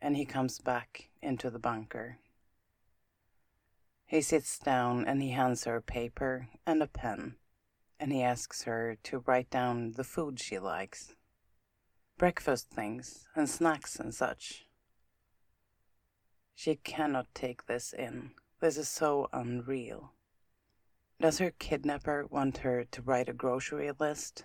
and 0.00 0.16
he 0.16 0.24
comes 0.24 0.58
back 0.58 1.10
into 1.22 1.50
the 1.50 1.58
bunker. 1.58 2.18
He 4.06 4.20
sits 4.20 4.58
down 4.58 5.04
and 5.06 5.22
he 5.22 5.30
hands 5.30 5.64
her 5.64 5.76
a 5.76 5.82
paper 5.82 6.48
and 6.66 6.82
a 6.82 6.86
pen, 6.86 7.36
and 8.00 8.12
he 8.12 8.22
asks 8.22 8.64
her 8.64 8.96
to 9.04 9.18
write 9.26 9.50
down 9.50 9.92
the 9.92 10.04
food 10.04 10.40
she 10.40 10.58
likes 10.58 11.14
breakfast 12.16 12.70
things 12.70 13.26
and 13.34 13.48
snacks 13.48 13.96
and 13.96 14.14
such. 14.14 14.63
She 16.54 16.76
cannot 16.76 17.34
take 17.34 17.66
this 17.66 17.92
in. 17.92 18.32
This 18.60 18.76
is 18.78 18.88
so 18.88 19.28
unreal. 19.32 20.12
Does 21.20 21.38
her 21.38 21.50
kidnapper 21.50 22.26
want 22.26 22.58
her 22.58 22.84
to 22.84 23.02
write 23.02 23.28
a 23.28 23.32
grocery 23.32 23.90
list? 23.98 24.44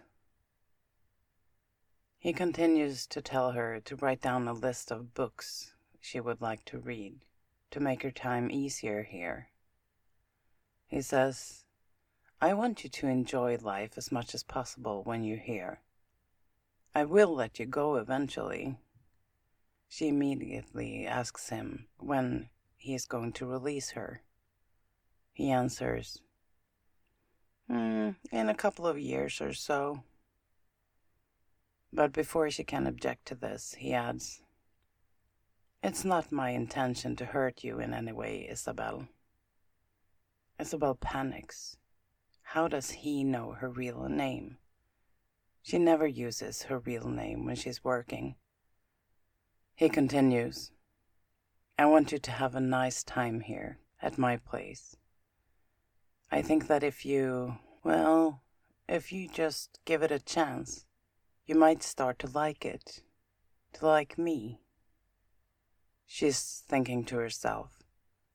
He 2.18 2.34
continues 2.34 3.08
to 3.08 3.22
tell 3.22 3.52
her 3.52 3.80
to 3.80 3.96
write 3.96 4.22
down 4.22 4.48
a 4.48 4.54
list 4.54 4.92
of 4.92 5.14
books 5.14 5.74
she 6.02 6.20
would 6.20 6.42
like 6.42 6.66
to 6.66 6.78
read 6.78 7.20
to 7.72 7.80
make 7.80 8.04
her 8.04 8.12
time 8.12 8.52
easier 8.52 9.04
here. 9.04 9.50
He 10.88 11.02
says, 11.02 11.64
I 12.42 12.54
want 12.54 12.84
you 12.84 12.90
to 12.90 13.08
enjoy 13.08 13.58
life 13.58 13.98
as 13.98 14.12
much 14.12 14.34
as 14.34 14.44
possible 14.44 15.04
when 15.04 15.24
you're 15.24 15.38
here. 15.38 15.82
I 16.96 17.06
will 17.06 17.34
let 17.34 17.60
you 17.60 17.66
go 17.66 17.96
eventually, 17.96 18.78
she 19.90 20.08
immediately 20.08 21.06
asks 21.08 21.50
him 21.50 21.88
when 21.98 22.50
he 22.78 22.94
is 22.94 23.06
going 23.06 23.34
to 23.34 23.46
release 23.46 23.92
her. 23.92 24.22
He 25.34 25.50
answers, 25.50 26.22
mm, 27.70 28.16
In 28.32 28.50
a 28.50 28.56
couple 28.56 28.86
of 28.86 29.00
years 29.00 29.42
or 29.42 29.52
so. 29.52 30.04
But 31.92 32.14
before 32.14 32.52
she 32.52 32.64
can 32.64 32.86
object 32.86 33.26
to 33.28 33.36
this, 33.36 33.76
he 33.80 33.94
adds, 33.94 34.44
It's 35.82 36.06
not 36.06 36.32
my 36.32 36.52
intention 36.52 37.16
to 37.16 37.26
hurt 37.26 37.64
you 37.64 37.80
in 37.80 37.94
any 37.94 38.12
way, 38.12 38.48
Isabel. 38.50 39.08
Isabel 40.60 40.96
panics. 40.96 41.78
How 42.44 42.68
does 42.68 42.92
he 42.92 43.24
know 43.24 43.54
her 43.54 43.70
real 43.70 44.08
name? 44.08 44.58
She 45.64 45.80
never 45.80 46.06
uses 46.06 46.64
her 46.64 46.78
real 46.80 47.08
name 47.08 47.46
when 47.46 47.56
she's 47.56 47.84
working. 47.84 48.36
He 49.80 49.88
continues, 49.88 50.72
I 51.78 51.86
want 51.86 52.12
you 52.12 52.18
to 52.18 52.32
have 52.32 52.54
a 52.54 52.60
nice 52.60 53.02
time 53.02 53.40
here 53.40 53.80
at 54.02 54.18
my 54.18 54.36
place. 54.36 54.98
I 56.30 56.42
think 56.42 56.68
that 56.68 56.84
if 56.84 57.06
you, 57.06 57.60
well, 57.82 58.42
if 58.90 59.14
you 59.14 59.30
just 59.30 59.80
give 59.86 60.04
it 60.04 60.12
a 60.12 60.20
chance, 60.20 60.86
you 61.46 61.56
might 61.56 61.82
start 61.82 62.20
to 62.20 62.28
like 62.28 62.66
it, 62.66 63.04
to 63.72 63.86
like 63.86 64.18
me. 64.18 64.60
She's 66.06 66.62
thinking 66.68 67.06
to 67.06 67.16
herself, 67.16 67.82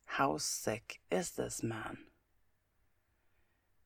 how 0.06 0.38
sick 0.38 1.00
is 1.10 1.32
this 1.32 1.62
man? 1.62 1.98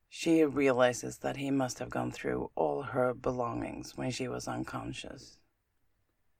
She 0.07 0.45
realizes 0.45 1.17
that 1.17 1.35
he 1.35 1.51
must 1.51 1.79
have 1.79 1.89
gone 1.89 2.11
through 2.13 2.51
all 2.55 2.83
her 2.83 3.13
belongings 3.13 3.97
when 3.97 4.11
she 4.11 4.29
was 4.29 4.47
unconscious. 4.47 5.38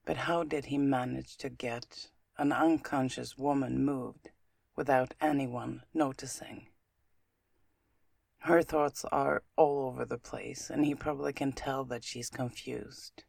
But 0.09 0.25
how 0.25 0.41
did 0.41 0.65
he 0.65 0.79
manage 0.79 1.37
to 1.37 1.49
get 1.49 2.09
an 2.35 2.51
unconscious 2.51 3.37
woman 3.37 3.85
moved 3.85 4.31
without 4.75 5.13
anyone 5.21 5.83
noticing? 5.93 6.69
Her 8.39 8.63
thoughts 8.63 9.05
are 9.11 9.43
all 9.55 9.85
over 9.85 10.05
the 10.05 10.17
place, 10.17 10.71
and 10.71 10.83
he 10.83 10.95
probably 10.95 11.31
can 11.31 11.51
tell 11.51 11.85
that 11.85 12.03
she's 12.03 12.31
confused. 12.31 13.23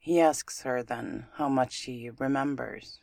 He 0.00 0.18
asks 0.18 0.62
her 0.62 0.82
then 0.82 1.28
how 1.34 1.48
much 1.48 1.70
she 1.70 2.10
remembers. 2.10 3.02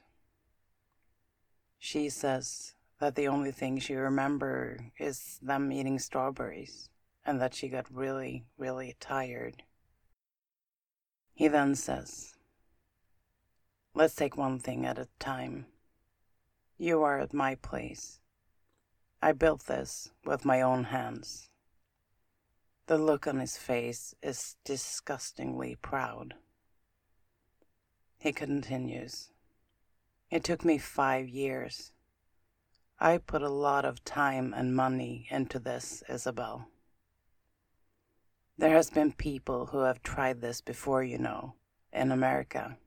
She 1.80 2.10
says 2.10 2.76
that 3.00 3.16
the 3.16 3.30
only 3.30 3.54
thing 3.54 3.80
she 3.80 3.96
remembers 3.96 4.82
is 5.00 5.40
them 5.42 5.72
eating 5.72 5.98
strawberries 5.98 6.90
and 7.26 7.40
that 7.40 7.54
she 7.54 7.70
got 7.70 7.90
really, 7.90 8.44
really 8.58 8.98
tired. 9.00 9.64
He 11.34 11.48
then 11.48 11.76
says, 11.76 12.36
Let's 13.94 14.16
take 14.16 14.38
one 14.38 14.60
thing 14.60 14.86
at 14.86 14.98
a 14.98 15.08
time. 15.20 15.66
You 16.78 17.04
are 17.04 17.20
at 17.20 17.34
my 17.34 17.56
place. 17.56 18.20
I 19.22 19.34
built 19.34 19.66
this 19.66 20.10
with 20.26 20.46
my 20.46 20.62
own 20.62 20.86
hands. 20.86 21.50
The 22.88 22.98
look 22.98 23.28
on 23.28 23.40
his 23.40 23.58
face 23.58 24.16
is 24.24 24.56
disgustingly 24.66 25.76
proud. 25.76 26.34
He 28.18 28.32
continues, 28.34 29.30
It 30.30 30.44
took 30.44 30.66
me 30.66 30.78
five 30.78 31.30
years. 31.30 31.92
I 33.00 33.18
put 33.18 33.42
a 33.42 33.50
lot 33.50 33.86
of 33.86 34.04
time 34.04 34.54
and 34.56 34.76
money 34.76 35.28
into 35.30 35.60
this, 35.60 36.04
Isabel. 36.10 36.71
There 38.58 38.76
has 38.76 38.90
been 38.90 39.14
people 39.14 39.68
who 39.68 39.80
have 39.80 40.04
tried 40.04 40.42
this 40.42 40.62
before, 40.62 41.04
you 41.04 41.18
know, 41.18 41.56
in 41.92 42.12
America. 42.12 42.78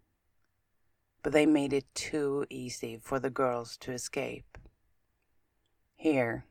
But 1.23 1.33
they 1.33 1.47
made 1.47 1.73
it 1.73 1.87
too 1.95 2.47
easy 2.51 2.99
for 3.03 3.19
the 3.19 3.31
girls 3.31 3.77
to 3.79 3.93
escape. 3.93 4.59
Here, 5.97 6.45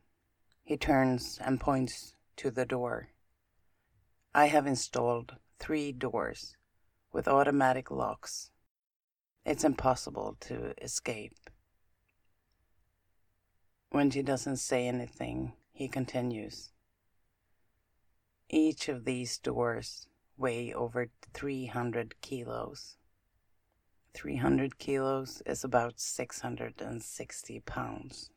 he 0.62 0.76
turns 0.76 1.38
and 1.42 1.60
points 1.60 2.14
to 2.36 2.50
the 2.50 2.66
door. 2.66 3.10
I 4.34 4.46
have 4.46 4.66
installed 4.66 5.36
three 5.58 5.92
doors 5.92 6.56
with 7.12 7.28
automatic 7.28 7.90
locks. 7.90 8.50
It's 9.46 9.62
impossible 9.62 10.36
to 10.40 10.74
escape. 10.82 11.38
When 13.90 14.10
she 14.10 14.22
doesn't 14.22 14.56
say 14.56 14.88
anything, 14.88 15.52
he 15.72 15.86
continues. 15.86 16.73
Each 18.56 18.88
of 18.88 19.04
these 19.04 19.38
doors 19.38 20.06
weigh 20.36 20.72
over 20.72 21.08
300 21.32 22.14
kilos. 22.20 22.94
300 24.12 24.78
kilos 24.78 25.42
is 25.44 25.64
about 25.64 25.98
660 25.98 27.60
pounds. 27.66 28.30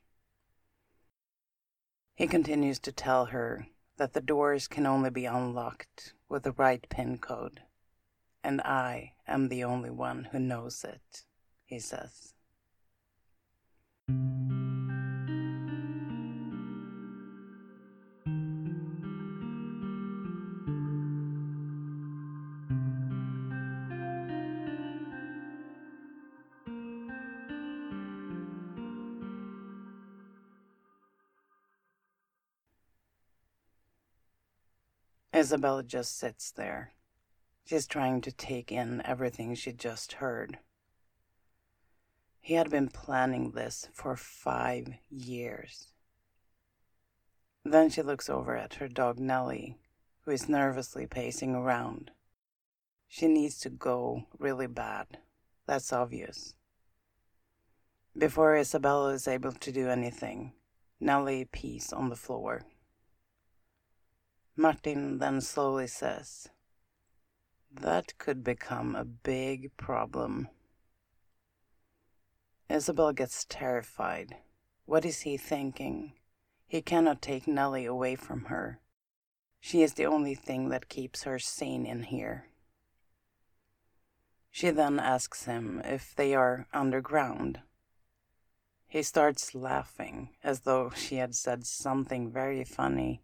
He 2.16 2.26
continues 2.26 2.80
to 2.80 2.92
tell 2.92 3.26
her 3.26 3.68
that 3.98 4.14
the 4.14 4.22
doors 4.22 4.68
can 4.68 4.88
only 4.88 5.12
be 5.12 5.26
unlocked 5.26 6.14
with 6.28 6.42
the 6.42 6.54
right 6.54 6.84
pin 6.90 7.20
code, 7.20 7.62
and 8.44 8.60
I 8.62 9.14
am 9.28 9.50
the 9.50 9.64
only 9.64 9.92
one 9.92 10.30
who 10.32 10.40
knows 10.40 10.84
it, 10.84 11.26
he 11.64 11.78
says. 11.78 12.34
Isabella 35.48 35.82
just 35.82 36.20
sits 36.20 36.52
there. 36.52 36.92
She's 37.64 37.88
trying 37.88 38.20
to 38.20 38.34
take 38.34 38.70
in 38.70 39.02
everything 39.06 39.56
she 39.56 39.72
just 39.72 40.20
heard. 40.20 40.58
He 42.42 42.56
had 42.56 42.70
been 42.70 42.90
planning 42.90 43.52
this 43.52 43.88
for 43.94 44.18
five 44.18 44.90
years. 45.10 45.94
Then 47.64 47.90
she 47.90 48.02
looks 48.02 48.30
over 48.30 48.58
at 48.58 48.74
her 48.74 48.90
dog 48.90 49.20
Nellie, 49.20 49.78
who 50.26 50.32
is 50.32 50.50
nervously 50.50 51.08
pacing 51.08 51.56
around. 51.56 52.12
She 53.08 53.30
needs 53.30 53.58
to 53.60 53.70
go 53.70 54.26
really 54.38 54.68
bad. 54.68 55.20
That's 55.66 55.94
obvious. 55.94 56.56
Before 58.18 58.54
Isabella 58.58 59.14
is 59.14 59.30
able 59.30 59.54
to 59.54 59.72
do 59.72 59.88
anything, 59.88 60.52
Nellie 61.00 61.46
pees 61.46 61.94
on 61.94 62.10
the 62.10 62.18
floor. 62.18 62.64
Martin 64.60 65.20
then 65.20 65.40
slowly 65.40 65.86
says, 65.86 66.50
That 67.72 68.18
could 68.18 68.44
become 68.44 68.96
a 68.96 69.06
big 69.06 69.70
problem. 69.78 70.50
Isabel 72.68 73.14
gets 73.14 73.46
terrified. 73.48 74.38
What 74.86 75.06
is 75.06 75.22
he 75.22 75.38
thinking? 75.38 76.14
He 76.66 76.82
cannot 76.82 77.22
take 77.22 77.48
Nellie 77.48 77.86
away 77.86 78.16
from 78.16 78.46
her. 78.46 78.80
She 79.60 79.84
is 79.84 79.94
the 79.94 80.08
only 80.08 80.34
thing 80.34 80.70
that 80.70 80.90
keeps 80.90 81.22
her 81.24 81.38
sane 81.38 81.86
in 81.86 82.02
here. 82.02 82.48
She 84.50 84.72
then 84.72 85.00
asks 85.00 85.46
him 85.46 85.84
if 85.86 86.16
they 86.16 86.34
are 86.34 86.66
underground. 86.74 87.60
He 88.88 89.04
starts 89.04 89.54
laughing 89.54 90.30
as 90.44 90.62
though 90.62 90.90
she 90.96 91.18
had 91.18 91.36
said 91.36 91.68
something 91.68 92.32
very 92.32 92.64
funny 92.64 93.22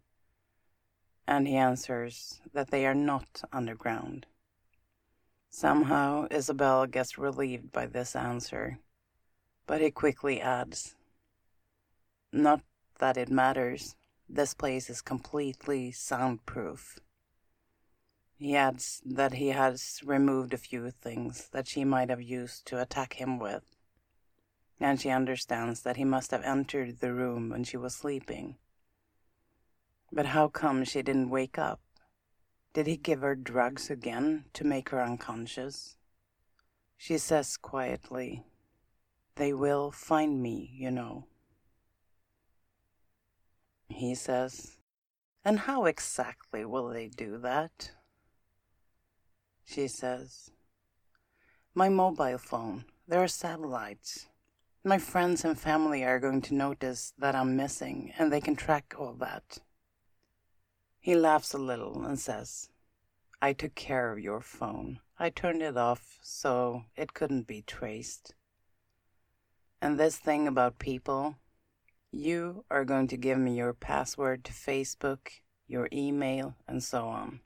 and 1.26 1.46
he 1.48 1.56
answers 1.56 2.40
that 2.52 2.70
they 2.70 2.86
are 2.86 2.94
not 2.94 3.42
underground. 3.52 4.26
Somehow, 5.50 6.26
Isabel 6.30 6.86
gets 6.86 7.16
relieved 7.16 7.72
by 7.72 7.86
this 7.86 8.16
answer, 8.16 8.78
but 9.66 9.80
he 9.80 9.90
quickly 9.90 10.40
adds, 10.40 10.96
Not 12.32 12.60
that 12.98 13.16
it 13.16 13.30
matters, 13.30 13.96
this 14.28 14.54
place 14.54 14.90
is 14.90 15.00
completely 15.00 15.92
soundproof. 15.92 16.98
He 18.36 18.56
adds 18.56 19.00
that 19.06 19.34
he 19.34 19.48
has 19.48 20.00
removed 20.04 20.52
a 20.52 20.58
few 20.58 20.90
things 20.90 21.48
that 21.52 21.68
she 21.68 21.84
might 21.84 22.10
have 22.10 22.22
used 22.22 22.66
to 22.66 22.80
attack 22.80 23.14
him 23.14 23.38
with, 23.38 23.62
and 24.80 25.00
she 25.00 25.10
understands 25.10 25.82
that 25.82 25.96
he 25.96 26.04
must 26.04 26.32
have 26.32 26.42
entered 26.42 26.98
the 26.98 27.14
room 27.14 27.50
when 27.50 27.64
she 27.64 27.76
was 27.76 27.94
sleeping 27.94 28.56
but 30.14 30.26
how 30.26 30.46
come 30.46 30.84
she 30.84 31.02
didn't 31.02 31.28
wake 31.28 31.58
up? 31.58 31.80
Did 32.72 32.86
he 32.86 32.96
give 32.96 33.22
her 33.22 33.34
drugs 33.34 33.90
again 33.90 34.44
to 34.52 34.64
make 34.64 34.90
her 34.90 35.02
unconscious? 35.02 35.96
She 36.96 37.18
says 37.18 37.56
quietly, 37.56 38.44
They 39.34 39.52
will 39.52 39.90
find 39.90 40.40
me, 40.40 40.70
you 40.72 40.92
know. 40.92 41.26
He 43.88 44.14
says, 44.14 44.76
And 45.44 45.60
how 45.60 45.84
exactly 45.86 46.64
will 46.64 46.88
they 46.88 47.08
do 47.08 47.36
that? 47.38 47.90
She 49.64 49.88
says, 49.88 50.50
My 51.74 51.88
mobile 51.88 52.38
phone. 52.38 52.84
There 53.08 53.22
are 53.22 53.28
satellites. 53.28 54.26
My 54.84 54.98
friends 54.98 55.44
and 55.44 55.58
family 55.58 56.04
are 56.04 56.20
going 56.20 56.42
to 56.42 56.54
notice 56.54 57.12
that 57.18 57.34
I'm 57.34 57.56
missing, 57.56 58.12
and 58.16 58.32
they 58.32 58.40
can 58.40 58.54
track 58.54 58.94
all 58.98 59.14
that. 59.14 59.58
He 61.04 61.14
laughs 61.14 61.52
a 61.52 61.58
little 61.58 62.02
and 62.02 62.18
says, 62.18 62.70
I 63.42 63.52
took 63.52 63.74
care 63.74 64.10
of 64.10 64.18
your 64.20 64.40
phone. 64.40 65.00
I 65.18 65.28
turned 65.28 65.60
it 65.60 65.76
off 65.76 66.18
so 66.22 66.84
it 66.96 67.12
couldn't 67.12 67.46
be 67.46 67.60
traced. 67.60 68.34
And 69.82 70.00
this 70.00 70.16
thing 70.16 70.48
about 70.48 70.78
people, 70.78 71.36
you 72.10 72.64
are 72.70 72.86
going 72.86 73.06
to 73.08 73.18
give 73.18 73.36
me 73.36 73.54
your 73.54 73.74
password 73.74 74.44
to 74.44 74.52
Facebook, 74.54 75.28
your 75.66 75.90
email, 75.92 76.56
and 76.66 76.82
so 76.82 77.06
on. 77.06 77.40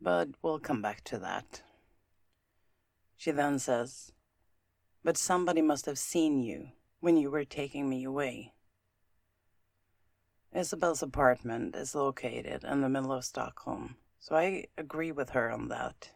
But 0.00 0.30
we'll 0.42 0.58
come 0.58 0.82
back 0.82 1.04
to 1.04 1.18
that. 1.20 1.62
She 3.16 3.30
then 3.30 3.60
says, 3.60 4.10
But 5.04 5.16
somebody 5.16 5.62
must 5.62 5.86
have 5.86 5.96
seen 5.96 6.42
you 6.42 6.70
when 6.98 7.16
you 7.16 7.30
were 7.30 7.44
taking 7.44 7.88
me 7.88 8.02
away. 8.02 8.52
Isabel's 10.54 11.02
apartment 11.02 11.76
is 11.76 11.94
located 11.94 12.64
in 12.64 12.80
the 12.80 12.88
middle 12.88 13.12
of 13.12 13.24
Stockholm, 13.24 13.96
so 14.18 14.34
I 14.34 14.64
agree 14.78 15.12
with 15.12 15.30
her 15.30 15.50
on 15.50 15.68
that. 15.68 16.10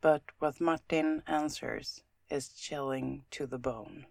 But 0.00 0.22
what 0.40 0.60
Martin 0.60 1.22
answers 1.26 2.02
is 2.28 2.48
chilling 2.48 3.24
to 3.30 3.46
the 3.46 3.58
bone. 3.58 4.06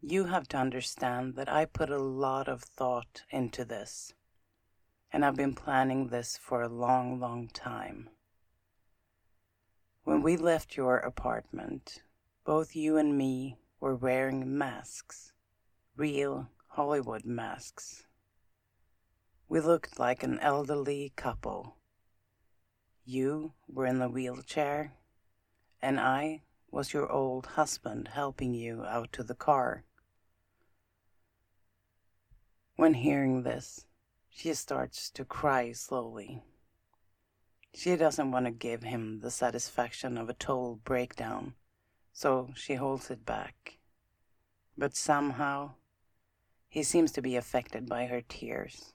You 0.00 0.26
have 0.26 0.46
to 0.48 0.56
understand 0.56 1.34
that 1.34 1.48
I 1.48 1.64
put 1.64 1.90
a 1.90 1.98
lot 1.98 2.46
of 2.46 2.62
thought 2.62 3.24
into 3.30 3.64
this, 3.64 4.14
and 5.12 5.24
I've 5.24 5.34
been 5.34 5.54
planning 5.54 6.08
this 6.08 6.36
for 6.36 6.62
a 6.62 6.68
long, 6.68 7.18
long 7.18 7.48
time. 7.48 8.10
When 10.04 10.22
we 10.22 10.36
left 10.36 10.76
your 10.76 10.98
apartment, 10.98 12.02
both 12.44 12.76
you 12.76 12.96
and 12.96 13.18
me 13.18 13.58
were 13.80 13.96
wearing 13.96 14.56
masks 14.56 15.32
real 15.96 16.50
Hollywood 16.68 17.24
masks. 17.24 18.04
We 19.48 19.60
looked 19.60 19.98
like 19.98 20.22
an 20.22 20.38
elderly 20.40 21.12
couple. 21.16 21.76
you 23.06 23.52
were 23.68 23.86
in 23.86 24.02
a 24.02 24.08
wheelchair, 24.08 24.92
and 25.80 26.00
I 26.00 26.42
was 26.70 26.92
your 26.92 27.10
old 27.10 27.46
husband 27.46 28.08
helping 28.08 28.52
you 28.52 28.84
out 28.84 29.12
to 29.12 29.22
the 29.22 29.34
car. 29.34 29.84
When 32.74 32.94
hearing 32.94 33.44
this, 33.44 33.86
she 34.28 34.52
starts 34.54 35.08
to 35.10 35.24
cry 35.24 35.72
slowly. 35.72 36.42
She 37.72 37.94
doesn't 37.96 38.32
want 38.32 38.46
to 38.46 38.50
give 38.50 38.82
him 38.82 39.20
the 39.20 39.30
satisfaction 39.30 40.18
of 40.18 40.28
a 40.28 40.34
total 40.34 40.80
breakdown, 40.84 41.54
so 42.12 42.50
she 42.56 42.74
holds 42.74 43.10
it 43.10 43.24
back. 43.24 43.78
But 44.76 44.96
somehow, 44.96 45.74
he 46.68 46.82
seems 46.82 47.12
to 47.12 47.22
be 47.22 47.36
affected 47.36 47.88
by 47.88 48.06
her 48.06 48.20
tears, 48.20 48.92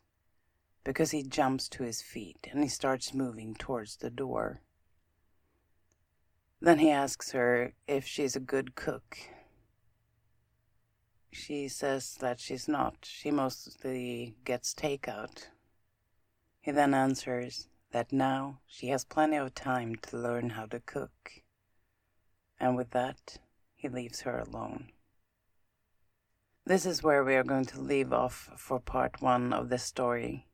because 0.83 1.11
he 1.11 1.23
jumps 1.23 1.69
to 1.69 1.83
his 1.83 2.01
feet 2.01 2.47
and 2.51 2.63
he 2.63 2.69
starts 2.69 3.13
moving 3.13 3.55
towards 3.55 3.97
the 3.97 4.09
door. 4.09 4.61
Then 6.59 6.79
he 6.79 6.91
asks 6.91 7.31
her 7.31 7.73
if 7.87 8.05
she's 8.05 8.35
a 8.35 8.39
good 8.39 8.75
cook. 8.75 9.17
She 11.31 11.67
says 11.67 12.17
that 12.19 12.39
she's 12.39 12.67
not. 12.67 12.97
She 13.03 13.31
mostly 13.31 14.35
gets 14.43 14.73
takeout. 14.73 15.47
He 16.59 16.71
then 16.71 16.93
answers 16.93 17.67
that 17.91 18.13
now 18.13 18.59
she 18.67 18.87
has 18.87 19.03
plenty 19.05 19.37
of 19.37 19.55
time 19.55 19.95
to 19.95 20.17
learn 20.17 20.51
how 20.51 20.65
to 20.67 20.79
cook. 20.79 21.41
And 22.59 22.75
with 22.75 22.91
that, 22.91 23.39
he 23.75 23.89
leaves 23.89 24.21
her 24.21 24.37
alone. 24.37 24.91
This 26.65 26.85
is 26.85 27.01
where 27.01 27.23
we 27.23 27.35
are 27.35 27.43
going 27.43 27.65
to 27.65 27.81
leave 27.81 28.13
off 28.13 28.51
for 28.55 28.79
part 28.79 29.19
one 29.19 29.51
of 29.51 29.69
this 29.69 29.83
story. 29.83 30.47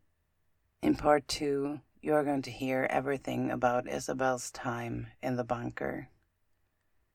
In 0.81 0.95
part 0.95 1.27
two, 1.27 1.81
you 2.01 2.13
are 2.13 2.23
going 2.23 2.41
to 2.43 2.51
hear 2.51 2.87
everything 2.89 3.51
about 3.51 3.89
Isabel's 3.89 4.49
time 4.49 5.07
in 5.21 5.35
the 5.35 5.43
bunker. 5.43 6.07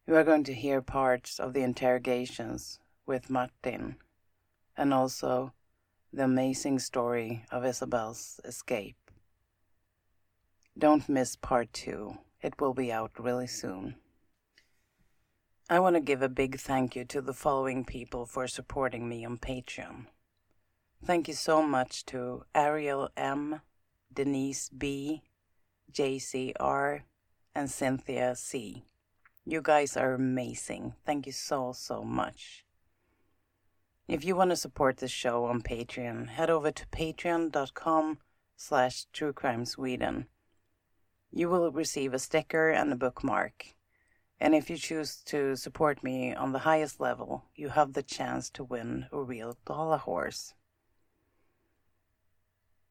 You 0.06 0.14
are 0.16 0.24
going 0.24 0.44
to 0.44 0.54
hear 0.54 0.82
parts 0.82 1.40
of 1.40 1.54
the 1.54 1.62
interrogations 1.62 2.80
with 3.06 3.30
Martin 3.30 3.96
and 4.76 4.92
also 4.92 5.54
the 6.12 6.24
amazing 6.24 6.78
story 6.78 7.46
of 7.50 7.64
Isabel's 7.64 8.40
escape. 8.44 9.10
Don't 10.76 11.08
miss 11.08 11.34
part 11.34 11.72
two, 11.72 12.18
it 12.42 12.60
will 12.60 12.74
be 12.74 12.92
out 12.92 13.12
really 13.18 13.46
soon. 13.46 13.96
I 15.72 15.80
want 15.80 15.96
to 15.96 16.00
give 16.00 16.20
a 16.20 16.28
big 16.28 16.60
thank 16.60 16.94
you 16.94 17.06
to 17.06 17.22
the 17.22 17.32
following 17.32 17.86
people 17.86 18.26
for 18.26 18.46
supporting 18.46 19.08
me 19.08 19.24
on 19.24 19.38
Patreon. 19.38 20.04
Thank 21.02 21.28
you 21.28 21.32
so 21.32 21.62
much 21.62 22.04
to 22.12 22.44
Ariel 22.54 23.08
M, 23.16 23.62
Denise 24.12 24.68
B, 24.68 25.22
JCR, 25.90 27.04
and 27.54 27.70
Cynthia 27.70 28.36
C. 28.36 28.84
You 29.46 29.62
guys 29.62 29.96
are 29.96 30.12
amazing. 30.12 30.92
Thank 31.06 31.24
you 31.24 31.32
so, 31.32 31.72
so 31.72 32.04
much. 32.04 32.66
If 34.06 34.26
you 34.26 34.36
want 34.36 34.50
to 34.50 34.56
support 34.56 34.98
the 34.98 35.08
show 35.08 35.46
on 35.46 35.62
Patreon, 35.62 36.28
head 36.28 36.50
over 36.50 36.70
to 36.70 36.86
patreon.com 36.88 38.18
slash 38.58 39.06
truecrimesweden. 39.14 40.26
You 41.30 41.48
will 41.48 41.72
receive 41.72 42.12
a 42.12 42.18
sticker 42.18 42.68
and 42.68 42.92
a 42.92 42.96
bookmark. 42.96 43.68
And 44.42 44.56
if 44.56 44.68
you 44.68 44.76
choose 44.76 45.18
to 45.26 45.54
support 45.54 46.02
me 46.02 46.34
on 46.34 46.50
the 46.50 46.66
highest 46.66 46.98
level, 46.98 47.44
you 47.54 47.68
have 47.68 47.92
the 47.92 48.02
chance 48.02 48.50
to 48.50 48.64
win 48.64 49.06
a 49.12 49.22
real 49.22 49.56
Dala 49.64 49.98
horse. 49.98 50.54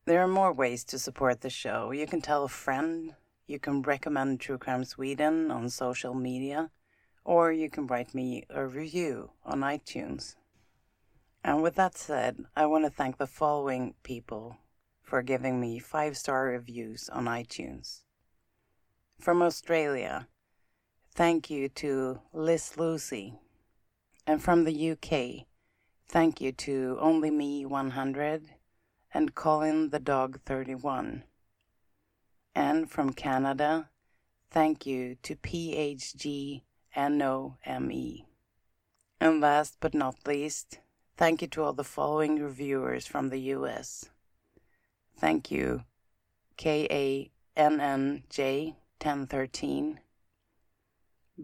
There 0.05 0.21
are 0.21 0.29
more 0.29 0.53
ways 0.53 0.85
to 0.85 0.97
support 0.97 1.41
the 1.41 1.49
show. 1.49 1.91
You 1.91 2.07
can 2.07 2.21
tell 2.21 2.45
a 2.45 2.47
friend, 2.47 3.15
you 3.47 3.59
can 3.59 3.81
recommend 3.81 4.39
True 4.39 4.57
Crime 4.57 4.85
Sweden 4.85 5.51
on 5.51 5.69
social 5.69 6.13
media, 6.13 6.71
or 7.25 7.51
you 7.51 7.69
can 7.69 7.85
write 7.85 8.15
me 8.15 8.45
a 8.49 8.65
review 8.65 9.31
on 9.43 9.59
iTunes. 9.59 10.35
And 11.43 11.61
with 11.61 11.75
that 11.75 11.97
said, 11.97 12.45
I 12.55 12.65
want 12.65 12.85
to 12.85 12.89
thank 12.89 13.17
the 13.17 13.27
following 13.27 13.95
people 14.03 14.55
for 15.01 15.21
giving 15.21 15.59
me 15.59 15.79
five 15.79 16.15
star 16.15 16.45
reviews 16.45 17.09
on 17.09 17.25
iTunes. 17.25 18.03
From 19.19 19.41
Australia, 19.41 20.27
Thank 21.13 21.49
you 21.49 21.67
to 21.67 22.21
Liz 22.31 22.77
Lucy. 22.77 23.33
And 24.25 24.41
from 24.41 24.63
the 24.63 24.91
UK, 24.91 25.45
thank 26.07 26.39
you 26.39 26.53
to 26.53 26.97
Only 27.01 27.29
Me 27.29 27.65
100 27.65 28.51
and 29.13 29.35
Colin 29.35 29.89
the 29.89 29.99
Dog 29.99 30.39
31. 30.45 31.25
And 32.55 32.89
from 32.89 33.11
Canada, 33.11 33.89
thank 34.49 34.85
you 34.85 35.17
to 35.23 35.35
PHG 35.35 36.61
NOME. 36.95 38.25
And 39.19 39.41
last 39.41 39.77
but 39.81 39.93
not 39.93 40.15
least, 40.25 40.79
thank 41.17 41.41
you 41.41 41.49
to 41.49 41.63
all 41.63 41.73
the 41.73 41.83
following 41.83 42.41
reviewers 42.41 43.05
from 43.05 43.29
the 43.29 43.39
US. 43.55 44.05
Thank 45.17 45.51
you, 45.51 45.83
KANNJ 46.57 47.29
1013. 47.57 49.99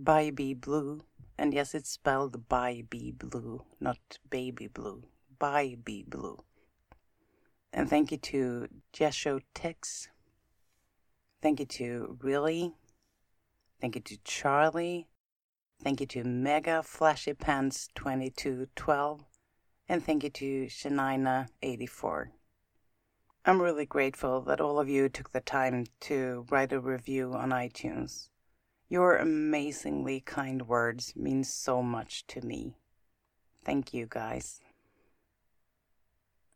Baby 0.04 0.54
Blue. 0.54 1.04
And 1.38 1.54
yes, 1.54 1.76
it's 1.76 1.90
spelled 1.90 2.50
Baby 2.50 3.12
Blue, 3.12 3.64
not 3.80 4.00
Baby 4.30 4.68
Blue. 4.68 5.04
Baby 5.40 6.04
Blue. 6.08 6.44
And 7.72 7.90
thank 7.90 8.12
you 8.12 8.18
to 8.18 8.68
Jesho 8.94 9.42
Tix. 9.54 10.08
Thank 11.42 11.60
you 11.60 11.66
to 11.66 12.18
Really. 12.22 12.74
Thank 13.80 13.96
you 13.96 14.02
to 14.02 14.18
Charlie. 14.24 15.08
Thank 15.84 16.02
you 16.02 16.08
to 16.08 16.24
Mega 16.24 16.82
Flashy 16.82 17.34
Pants 17.34 17.90
2212. 17.94 19.24
And 19.88 20.04
thank 20.04 20.24
you 20.24 20.32
to 20.32 20.66
Shanina84. 20.66 22.30
I'm 23.46 23.62
really 23.62 23.86
grateful 23.86 24.42
that 24.42 24.60
all 24.60 24.80
of 24.80 24.90
you 24.90 25.08
took 25.08 25.32
the 25.32 25.40
time 25.40 25.86
to 26.02 26.46
write 26.50 26.74
a 26.74 26.80
review 26.80 27.34
on 27.34 27.52
iTunes. 27.52 28.30
Your 28.90 29.18
amazingly 29.18 30.22
kind 30.22 30.68
words 30.68 31.14
mean 31.16 31.44
so 31.44 31.84
much 31.84 32.26
to 32.28 32.42
me. 32.42 32.78
Thank 33.66 33.94
you, 33.94 34.08
guys. 34.10 34.62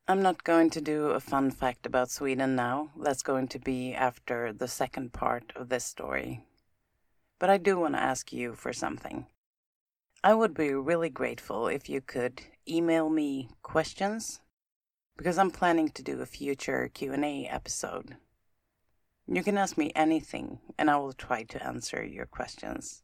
I'm 0.08 0.22
not 0.22 0.44
going 0.44 0.70
to 0.72 0.82
do 0.82 1.08
a 1.08 1.20
fun 1.20 1.52
fact 1.52 1.86
about 1.86 2.10
Sweden 2.10 2.56
now. 2.56 2.92
That's 2.98 3.22
going 3.22 3.50
to 3.50 3.60
be 3.60 3.94
after 3.94 4.54
the 4.54 4.68
second 4.68 5.12
part 5.12 5.52
of 5.56 5.70
this 5.70 5.84
story. 5.84 6.44
But 7.38 7.50
I 7.50 7.58
do 7.58 7.78
want 7.78 7.96
to 7.96 8.02
ask 8.02 8.32
you 8.32 8.54
for 8.54 8.72
something. 8.72 9.26
I 10.24 10.34
would 10.34 10.54
be 10.54 10.74
really 10.74 11.10
grateful 11.10 11.68
if 11.68 11.90
you 11.90 12.00
could 12.00 12.42
email 12.68 13.10
me 13.10 13.50
questions 13.62 14.40
because 15.18 15.38
I'm 15.38 15.52
planning 15.52 15.90
to 15.90 16.04
do 16.04 16.22
a 16.22 16.26
future 16.26 16.90
Q&A 16.94 17.48
episode. 17.48 18.16
You 19.34 19.44
can 19.44 19.58
ask 19.58 19.78
me 19.78 19.94
anything, 19.96 20.60
and 20.78 20.90
I 20.90 20.98
will 20.98 21.14
try 21.14 21.44
to 21.44 21.66
answer 21.66 22.04
your 22.04 22.26
questions. 22.26 23.02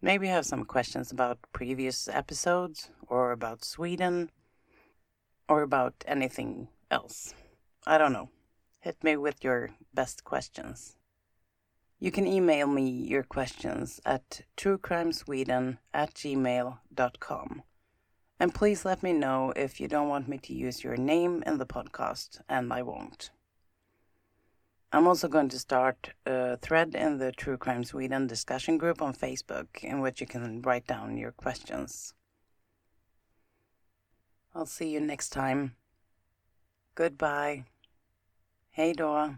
Maybe 0.00 0.28
you 0.28 0.32
have 0.32 0.46
some 0.46 0.64
questions 0.64 1.10
about 1.10 1.40
previous 1.52 2.06
episodes, 2.06 2.90
or 3.08 3.32
about 3.32 3.64
Sweden, 3.64 4.30
or 5.48 5.62
about 5.62 6.04
anything 6.06 6.68
else. 6.92 7.34
I 7.84 7.98
don't 7.98 8.12
know. 8.12 8.28
Hit 8.78 9.02
me 9.02 9.16
with 9.16 9.42
your 9.42 9.70
best 9.92 10.22
questions. 10.22 10.96
You 11.98 12.12
can 12.12 12.28
email 12.28 12.68
me 12.68 12.88
your 12.88 13.24
questions 13.24 14.00
at 14.06 14.42
truecrimesweden 14.56 15.78
at 15.92 16.14
gmail.com. 16.14 17.62
And 18.38 18.54
please 18.54 18.84
let 18.84 19.02
me 19.02 19.12
know 19.12 19.52
if 19.56 19.80
you 19.80 19.88
don't 19.88 20.08
want 20.08 20.28
me 20.28 20.38
to 20.38 20.54
use 20.54 20.84
your 20.84 20.96
name 20.96 21.42
in 21.44 21.58
the 21.58 21.66
podcast, 21.66 22.40
and 22.48 22.72
I 22.72 22.82
won't. 22.82 23.30
I'm 24.94 25.06
also 25.06 25.26
going 25.26 25.48
to 25.48 25.58
start 25.58 26.12
a 26.26 26.58
thread 26.58 26.94
in 26.94 27.16
the 27.16 27.32
True 27.32 27.56
Crime 27.56 27.82
Sweden 27.82 28.26
discussion 28.26 28.76
group 28.76 29.00
on 29.00 29.14
Facebook 29.14 29.82
in 29.82 30.00
which 30.00 30.20
you 30.20 30.26
can 30.26 30.60
write 30.60 30.86
down 30.86 31.16
your 31.16 31.32
questions. 31.32 32.12
I'll 34.54 34.66
see 34.66 34.90
you 34.90 35.00
next 35.00 35.30
time. 35.30 35.76
Goodbye. 36.94 37.64
Hej 38.70 38.94
då. 38.94 39.34